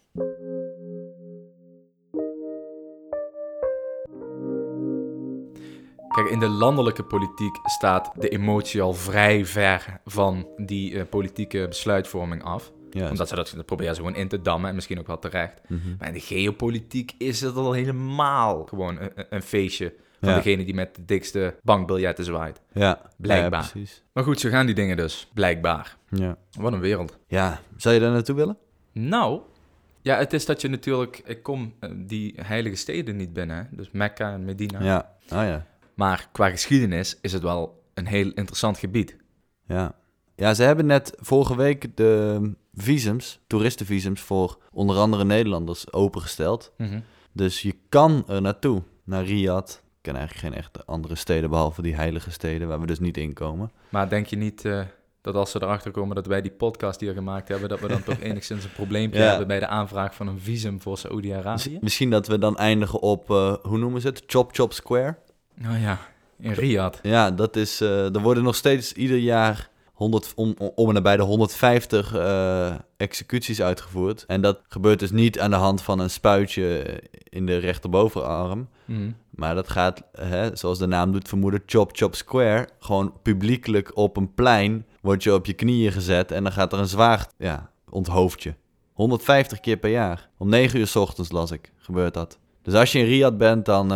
Kijk, 6.14 6.28
in 6.30 6.40
de 6.40 6.48
landelijke 6.48 7.04
politiek 7.04 7.56
staat 7.64 8.12
de 8.16 8.30
emotie 8.30 8.82
al 8.82 8.94
vrij 8.94 9.46
ver 9.46 10.00
van 10.06 10.48
die 10.58 11.00
eh, 11.00 11.06
politieke 11.10 11.66
besluitvorming 11.68 12.44
af. 12.44 12.72
Omdat 13.10 13.28
ze 13.30 13.36
dat, 13.36 13.54
dat 13.56 13.66
proberen 13.66 13.96
ze 13.96 14.02
gewoon 14.02 14.16
in 14.16 14.28
te 14.28 14.42
dammen 14.42 14.70
en 14.70 14.76
misschien 14.76 15.00
ook 15.00 15.08
wel 15.08 15.20
terecht. 15.20 15.62
Mhm. 15.68 15.80
Maar 16.00 16.08
in 16.08 16.14
de 16.14 16.20
geopolitiek 16.20 17.14
is 17.18 17.42
het 17.42 17.56
al 17.56 17.72
helemaal 17.72 18.66
gewoon 18.66 18.98
een, 19.30 19.42
feestje 19.42 19.94
van 20.20 20.30
Ja. 20.30 20.36
degene 20.36 20.66
die 20.66 20.74
met 20.74 20.96
de 20.96 21.06
dikste 21.06 21.56
bankbiljetten 21.64 22.26
zwaait. 22.26 22.62
Ja, 22.74 23.02
Blijkbaar. 23.18 23.72
Ja. 23.74 23.82
Maar 24.14 24.24
goed, 24.24 24.40
zo 24.40 24.50
gaan 24.50 24.66
die 24.66 24.76
dingen 24.76 24.98
dus, 24.98 25.30
blijkbaar. 25.34 25.98
Ja. 26.10 26.38
Wat 26.52 26.74
een 26.74 26.80
wereld. 26.80 27.18
ja, 27.28 27.60
zou 27.78 27.96
je 27.96 28.02
daar 28.02 28.12
naartoe 28.12 28.36
willen? 28.36 28.58
Nou, 28.92 29.42
ja, 30.02 30.18
het 30.18 30.34
is 30.34 30.46
dat 30.46 30.62
je 30.62 30.68
natuurlijk... 30.68 31.22
Ik 31.26 31.44
kom 31.44 31.74
eh, 31.80 31.90
die 31.96 32.36
heilige 32.42 32.76
steden 32.76 33.16
niet 33.16 33.34
binnen, 33.34 33.58
hè. 33.58 33.64
dus 33.72 33.92
Mekka 33.92 34.34
en 34.34 34.46
Medina. 34.46 34.84
Ja. 34.84 35.12
Oh 35.24 35.44
ja. 35.44 35.66
Maar 35.94 36.30
qua 36.32 36.50
geschiedenis 36.50 37.18
is 37.22 37.34
het 37.34 37.42
wel 37.42 37.84
een 37.94 38.06
heel 38.08 38.32
interessant 38.34 38.78
gebied. 38.78 39.18
Ja. 39.68 39.96
Ja, 40.36 40.54
ze 40.54 40.64
hebben 40.64 40.86
net 40.86 41.14
vorige 41.20 41.56
week 41.56 41.98
de 41.98 42.52
visums, 42.74 43.40
toeristenvisums 43.48 44.22
voor 44.22 44.58
onder 44.72 44.96
andere 44.98 45.24
Nederlanders 45.26 45.94
opengesteld. 45.94 46.72
Dus 47.32 47.62
je 47.62 47.76
kan 47.90 48.24
er 48.28 48.42
naartoe, 48.42 48.82
naar 49.04 49.24
Riyadh. 49.26 49.72
Ik 49.72 50.10
ken 50.12 50.16
eigenlijk 50.16 50.46
geen 50.48 50.64
echte 50.64 50.86
andere 50.86 51.16
steden 51.16 51.50
behalve 51.50 51.82
die 51.82 51.96
heilige 51.96 52.32
steden 52.32 52.68
waar 52.68 52.80
we 52.80 52.86
dus 52.86 53.00
niet 53.00 53.18
in 53.18 53.34
komen. 53.34 53.72
Maar 53.90 54.10
denk 54.10 54.26
je 54.26 54.36
niet 54.36 54.66
eh, 54.66 54.82
dat 55.22 55.36
als 55.36 55.52
ze 55.52 55.62
erachter 55.64 55.92
komen 55.92 56.16
dat 56.16 56.26
wij 56.26 56.42
die 56.42 56.52
podcast 56.52 57.00
hier 57.00 57.14
gemaakt 57.14 57.48
hebben... 57.48 57.70
dat 57.70 57.80
we 57.80 57.88
dan 57.88 58.04
toch 58.04 58.20
enigszins 58.30 58.64
een 58.64 58.72
probleempje 58.72 59.20
Ja. 59.20 59.30
hebben 59.30 59.48
bij 59.48 59.60
de 59.60 59.68
aanvraag 59.68 60.16
van 60.16 60.28
een 60.28 60.40
visum 60.40 60.82
voor 60.82 60.98
Saoedi-Arabië? 60.98 61.70
Mis- 61.72 61.80
Misschien 61.82 62.10
dat 62.10 62.28
we 62.28 62.38
dan 62.38 62.58
eindigen 62.58 63.02
op, 63.02 63.30
eh, 63.32 63.54
hoe 63.62 63.78
noemen 63.78 64.02
ze 64.02 64.08
het? 64.08 64.24
Chop 64.28 64.54
Chop 64.56 64.74
Square. 64.74 65.16
Nou 65.56 65.78
ja, 65.78 66.00
in 66.40 66.52
Riyadh. 66.52 67.00
Ja, 67.02 67.32
dat 67.32 67.56
is, 67.56 67.82
eh, 67.82 68.16
er 68.16 68.22
worden 68.22 68.44
nog 68.44 68.56
steeds 68.56 68.94
ieder 68.94 69.18
jaar 69.18 69.70
100, 69.94 70.32
om, 70.36 70.56
om 70.76 70.88
en 70.88 70.94
nabij 70.94 71.18
de 71.18 71.24
150 71.24 72.16
eh, 72.16 72.74
executies 72.98 73.62
uitgevoerd. 73.62 74.26
En 74.28 74.42
dat 74.42 74.62
gebeurt 74.68 75.00
dus 75.00 75.12
niet 75.12 75.40
aan 75.40 75.50
de 75.50 75.56
hand 75.56 75.82
van 75.82 76.00
een 76.00 76.10
spuitje 76.10 77.00
in 77.24 77.46
de 77.46 77.58
rechterbovenarm. 77.58 78.68
Mhm. 78.86 79.12
Maar 79.30 79.56
dat 79.56 79.70
gaat, 79.70 80.04
hè, 80.12 80.56
zoals 80.56 80.80
de 80.80 80.88
naam 80.88 81.12
doet 81.12 81.28
vermoeden, 81.28 81.64
Chop 81.66 81.90
Chop 81.94 82.16
Square. 82.16 82.68
Gewoon 82.80 83.14
publiekelijk 83.22 83.98
op 83.98 84.18
een 84.18 84.34
plein 84.34 84.86
word 85.02 85.24
je 85.24 85.34
op 85.34 85.46
je 85.46 85.54
knieën 85.54 85.92
gezet 85.92 86.32
en 86.32 86.44
dan 86.44 86.52
gaat 86.52 86.74
er 86.74 86.80
een 86.80 86.88
zwaard, 86.88 87.34
ja, 87.38 87.72
onthoofd 87.90 88.44
je. 88.44 88.54
150 88.94 89.60
keer 89.60 89.78
per 89.78 89.90
jaar. 89.90 90.30
Om 90.38 90.50
9 90.50 90.80
uur 90.80 90.88
s 90.88 90.96
ochtends 90.96 91.32
las 91.32 91.52
ik, 91.52 91.72
gebeurt 91.78 92.14
dat. 92.14 92.38
Dus 92.64 92.74
als 92.74 92.92
je 92.92 93.00
in 93.00 93.06
Riyadh 93.06 93.38
bent, 93.38 93.66
dan 93.66 93.88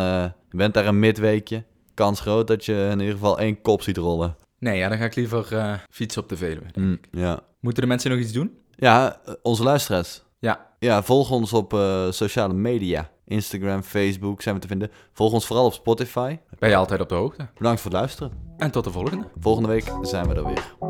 je 0.49 0.57
bent 0.57 0.73
daar 0.73 0.85
een 0.85 0.99
midweekje. 0.99 1.63
Kans 1.93 2.19
groot 2.19 2.47
dat 2.47 2.65
je 2.65 2.87
in 2.91 2.99
ieder 2.99 3.13
geval 3.13 3.39
één 3.39 3.61
kop 3.61 3.81
ziet 3.81 3.97
rollen. 3.97 4.35
Nee, 4.59 4.77
ja, 4.77 4.89
dan 4.89 4.97
ga 4.97 5.05
ik 5.05 5.15
liever 5.15 5.57
eh, 5.57 5.73
fietsen 5.89 6.21
op 6.21 6.29
de 6.29 6.37
Veluwe. 6.37 6.65
Mm, 6.73 6.99
ja. 7.11 7.39
Moeten 7.59 7.81
de 7.81 7.87
mensen 7.87 8.11
nog 8.11 8.19
iets 8.19 8.31
doen? 8.31 8.57
ja, 8.75 9.19
eh, 9.25 9.33
onze 9.41 9.63
luisteraars. 9.63 10.23
Ja. 10.39 10.65
Ja, 10.79 11.03
volg 11.03 11.31
ons 11.31 11.53
op 11.53 11.71
sociale 12.09 12.53
media. 12.53 13.09
Instagram, 13.25 13.83
Facebook 13.83 14.41
zijn 14.41 14.55
we 14.55 14.61
te 14.61 14.67
vinden. 14.67 14.91
Volg 15.13 15.33
ons 15.33 15.45
vooral 15.45 15.65
op 15.65 15.73
Spotify. 15.73 16.37
Ben 16.59 16.69
je 16.69 16.75
altijd 16.75 17.01
op 17.01 17.09
de 17.09 17.15
hoogte. 17.15 17.47
Bedankt 17.57 17.81
voor 17.81 17.91
het 17.91 17.99
luisteren. 17.99 18.31
En 18.57 18.71
tot 18.71 18.83
de 18.83 18.91
volgende. 18.91 19.27
Volgende 19.39 19.69
week 19.69 19.91
zijn 20.01 20.27
we 20.27 20.33
er 20.33 20.45
weer. 20.45 20.86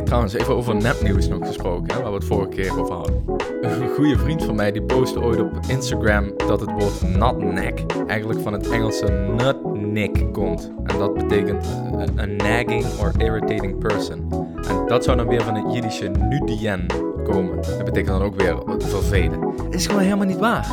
Hey, 0.00 0.08
trouwens, 0.08 0.34
even 0.34 0.56
over 0.56 0.74
nepnieuws 0.76 1.28
nog 1.28 1.46
gesproken, 1.46 2.02
waar 2.02 2.10
we 2.10 2.18
het 2.18 2.24
vorige 2.24 2.48
keer 2.48 2.80
over 2.80 2.94
hadden. 2.94 3.24
Een 3.60 3.88
goede 3.88 4.18
vriend 4.18 4.44
van 4.44 4.54
mij 4.54 4.72
die 4.72 4.82
postte 4.82 5.20
ooit 5.20 5.40
op 5.40 5.58
Instagram 5.68 6.32
dat 6.36 6.60
het 6.60 6.70
woord 6.70 7.02
nutneck 7.02 7.84
eigenlijk 8.06 8.40
van 8.40 8.52
het 8.52 8.70
Engelse 8.70 9.06
nutnick 9.36 10.32
komt. 10.32 10.72
En 10.84 10.98
dat 10.98 11.14
betekent 11.14 11.64
eh, 11.64 12.02
een 12.14 12.36
nagging 12.36 12.84
or 13.00 13.12
irritating 13.18 13.78
person. 13.78 14.28
En 14.68 14.86
dat 14.86 15.04
zou 15.04 15.16
dan 15.16 15.28
weer 15.28 15.42
van 15.42 15.54
het 15.54 15.72
Jiddische 15.74 16.08
nudien 16.08 16.86
komen. 17.24 17.56
Dat 17.56 17.84
betekent 17.84 18.18
dan 18.18 18.22
ook 18.22 18.40
weer 18.40 18.56
vervelen. 18.78 19.54
Is 19.70 19.86
gewoon 19.86 20.02
helemaal 20.02 20.26
niet 20.26 20.38
waar. 20.38 20.66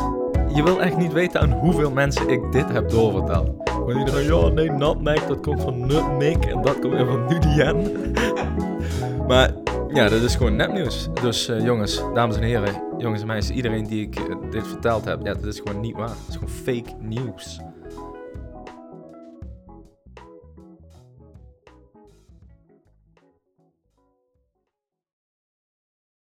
je 0.53 0.63
wil 0.63 0.81
echt 0.81 0.97
niet 0.97 1.13
weten 1.13 1.41
aan 1.41 1.51
hoeveel 1.51 1.91
mensen 1.91 2.29
ik 2.29 2.51
dit 2.51 2.71
heb 2.71 2.89
doorverteld. 2.89 3.49
Want 3.85 3.99
iedereen, 3.99 4.25
ja, 4.25 4.47
nee, 4.47 4.71
nutmeg, 4.71 5.27
dat 5.27 5.39
komt 5.39 5.61
van 5.61 5.79
nutmeg 5.79 6.37
en 6.37 6.61
dat 6.61 6.79
komt 6.79 6.93
weer 6.93 7.05
van 7.05 7.25
Nudien. 7.25 7.97
maar 9.27 9.53
ja, 9.93 10.09
dat 10.09 10.21
is 10.21 10.35
gewoon 10.35 10.55
nepnieuws. 10.55 11.07
Dus 11.21 11.47
eh, 11.47 11.63
jongens, 11.63 12.01
dames 12.13 12.35
en 12.35 12.43
heren, 12.43 12.83
jongens 12.97 13.21
en 13.21 13.27
meisjes, 13.27 13.55
iedereen 13.55 13.87
die 13.87 14.01
ik 14.01 14.15
eh, 14.15 14.35
dit 14.51 14.67
verteld 14.67 15.05
heb, 15.05 15.25
ja, 15.25 15.33
dat 15.33 15.45
is 15.45 15.61
gewoon 15.65 15.81
niet 15.81 15.95
waar. 15.95 16.07
Dat 16.07 16.17
is 16.29 16.35
gewoon 16.35 16.49
fake 16.49 16.91
nieuws. 17.01 17.59